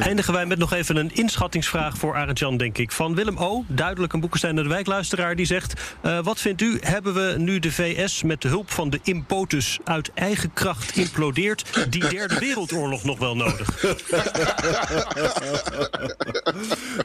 Eindigen 0.00 0.32
wij 0.32 0.46
met 0.46 0.58
nog 0.58 0.72
even 0.72 0.96
een 0.96 1.14
inschattingsvraag 1.14 1.96
voor 1.96 2.14
Arend-Jan, 2.14 2.56
denk 2.56 2.78
ik. 2.78 2.92
Van 2.92 3.14
Willem 3.14 3.38
O., 3.38 3.64
duidelijk 3.68 4.12
een 4.12 4.20
Boekenstein 4.20 4.56
de 4.56 4.68
Wijkluisteraar, 4.68 5.36
die 5.36 5.46
zegt... 5.46 5.80
Uh, 6.04 6.24
wat 6.24 6.40
vindt 6.40 6.60
u, 6.60 6.78
hebben 6.80 7.14
we 7.14 7.34
nu 7.38 7.58
de 7.58 7.72
VS 7.72 8.22
met 8.22 8.42
de 8.42 8.48
hulp 8.48 8.70
van 8.70 8.90
de 8.90 9.00
impotus 9.02 9.78
uit 9.84 10.10
eigen 10.14 10.52
kracht 10.52 10.96
implodeerd... 10.96 11.86
die 11.90 12.08
derde 12.08 12.38
wereldoorlog 12.38 13.04
nog 13.04 13.18
wel 13.18 13.36
nodig? 13.36 13.82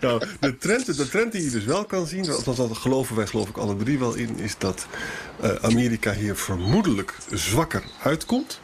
nou, 0.01 0.21
de 0.39 0.57
trend, 0.57 0.97
de 0.97 1.09
trend 1.09 1.31
die 1.31 1.43
je 1.43 1.49
dus 1.49 1.65
wel 1.65 1.85
kan 1.85 2.07
zien, 2.07 2.29
althans 2.29 2.57
dat 2.57 2.77
geloven 2.77 3.15
wij 3.15 3.27
geloof 3.27 3.49
ik 3.49 3.57
alle 3.57 3.75
drie 3.75 3.99
wel 3.99 4.13
in... 4.13 4.39
is 4.39 4.57
dat 4.57 4.87
uh, 5.43 5.49
Amerika 5.61 6.13
hier 6.13 6.35
vermoedelijk 6.35 7.17
zwakker 7.31 7.83
uitkomt. 8.03 8.61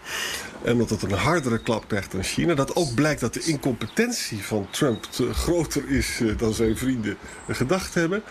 En 0.63 0.77
dat 0.77 0.89
het 0.89 1.03
een 1.03 1.11
hardere 1.11 1.59
klap 1.59 1.87
krijgt 1.87 2.11
dan 2.11 2.23
China. 2.23 2.53
Dat 2.53 2.75
ook 2.75 2.93
blijkt 2.93 3.21
dat 3.21 3.33
de 3.33 3.43
incompetentie 3.43 4.43
van 4.43 4.67
Trump 4.69 5.07
groter 5.31 5.89
is 5.89 6.19
uh, 6.19 6.37
dan 6.37 6.53
zijn 6.53 6.77
vrienden 6.77 7.17
gedacht 7.49 7.93
hebben. 7.93 8.23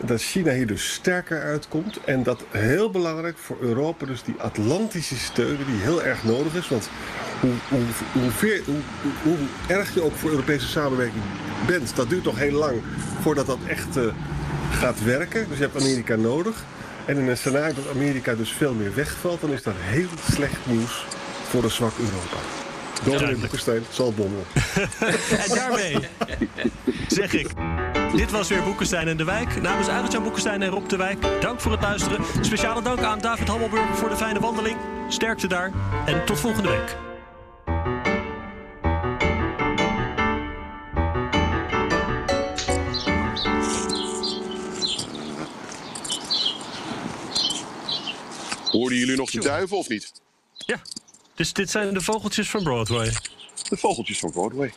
Dat 0.00 0.20
China 0.20 0.52
hier 0.52 0.66
dus 0.66 0.92
sterker 0.92 1.42
uitkomt. 1.42 1.98
En 2.04 2.22
dat 2.22 2.44
heel 2.50 2.90
belangrijk 2.90 3.38
voor 3.38 3.56
Europa, 3.60 4.06
dus 4.06 4.22
die 4.22 4.34
Atlantische 4.38 5.16
steun, 5.16 5.56
die 5.56 5.80
heel 5.80 6.02
erg 6.02 6.24
nodig 6.24 6.54
is. 6.54 6.68
Want 6.68 6.88
hoe, 7.40 7.52
hoe, 7.68 7.80
hoe, 8.64 8.80
hoe, 9.22 9.36
erg 9.66 9.94
je 9.94 10.02
ook 10.02 10.14
voor 10.14 10.30
Europese 10.30 10.68
samenwerking 10.68 11.22
bent, 11.66 11.96
dat 11.96 12.08
duurt 12.08 12.24
nog 12.24 12.38
heel 12.38 12.58
lang 12.58 12.80
voordat 13.20 13.46
dat 13.46 13.58
echt 13.66 13.96
uh, 13.96 14.04
gaat 14.70 15.04
werken. 15.04 15.48
Dus 15.48 15.58
je 15.58 15.64
hebt 15.64 15.80
Amerika 15.80 16.16
nodig. 16.16 16.64
En 17.04 17.16
in 17.16 17.28
een 17.28 17.36
scenario 17.36 17.74
dat 17.74 17.94
Amerika 17.94 18.34
dus 18.34 18.52
veel 18.52 18.74
meer 18.74 18.94
wegvalt, 18.94 19.40
dan 19.40 19.50
is 19.50 19.62
dat 19.62 19.74
heel 19.76 20.08
slecht 20.30 20.66
nieuws 20.66 21.04
voor 21.52 21.64
een 21.64 21.70
zwak 21.70 21.92
Europa. 21.98 22.36
Dominee 23.04 23.36
Boekenstein 23.36 23.84
zal 23.90 24.12
bommelen. 24.12 24.44
en 25.44 25.54
daarmee 25.54 25.96
zeg 27.08 27.32
ik... 27.32 27.48
Dit 28.16 28.30
was 28.30 28.48
weer 28.48 28.62
Boekenstein 28.62 29.08
en 29.08 29.16
de 29.16 29.24
Wijk. 29.24 29.62
Namens 29.62 29.88
Arend-Jan 29.88 30.22
Boekenstein 30.22 30.62
en 30.62 30.68
Rob 30.68 30.88
de 30.88 30.96
Wijk, 30.96 31.40
dank 31.40 31.60
voor 31.60 31.72
het 31.72 31.80
luisteren. 31.80 32.24
Speciale 32.40 32.82
dank 32.82 33.00
aan 33.00 33.18
David 33.18 33.48
Hammelburg 33.48 33.96
voor 33.96 34.08
de 34.08 34.16
fijne 34.16 34.40
wandeling. 34.40 34.76
Sterkte 35.08 35.46
daar 35.46 35.72
en 36.06 36.24
tot 36.24 36.40
volgende 36.40 36.68
week. 36.68 36.96
Hoorden 48.70 48.98
jullie 48.98 49.16
nog 49.16 49.30
de 49.30 49.40
duiven 49.40 49.76
of 49.76 49.88
niet? 49.88 50.12
Ja, 50.56 50.80
dus 51.42 51.52
dit 51.52 51.70
zijn 51.70 51.94
de 51.94 52.00
vogeltjes 52.00 52.50
van 52.50 52.62
Broadway? 52.62 53.12
De 53.68 53.76
vogeltjes 53.76 54.18
van 54.18 54.30
Broadway. 54.30 54.72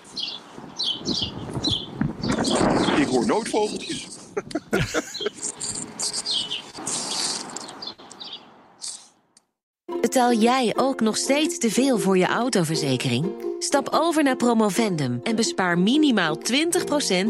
Ik 2.97 3.07
hoor 3.07 3.25
nooit 3.25 3.49
vogeltjes. 3.49 4.07
Betaal 10.01 10.33
jij 10.33 10.73
ook 10.75 10.99
nog 10.99 11.17
steeds 11.17 11.57
te 11.57 11.71
veel 11.71 11.99
voor 11.99 12.17
je 12.17 12.27
autoverzekering? 12.27 13.31
Stap 13.59 13.87
over 13.91 14.23
naar 14.23 14.35
Promovendum 14.35 15.19
en 15.23 15.35
bespaar 15.35 15.79
minimaal 15.79 16.37
20% 16.37 16.41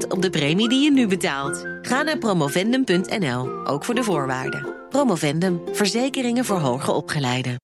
op 0.07 0.21
de 0.21 0.29
premie 0.29 0.69
die 0.69 0.83
je 0.83 0.91
nu 0.91 1.07
betaalt. 1.07 1.65
Ga 1.81 2.03
naar 2.03 2.17
promovendum.nl, 2.17 3.67
ook 3.67 3.85
voor 3.85 3.95
de 3.95 4.03
voorwaarden. 4.03 4.73
Promovendum, 4.89 5.61
verzekeringen 5.71 6.45
voor 6.45 6.59
hoger 6.59 6.93
opgeleiden. 6.93 7.63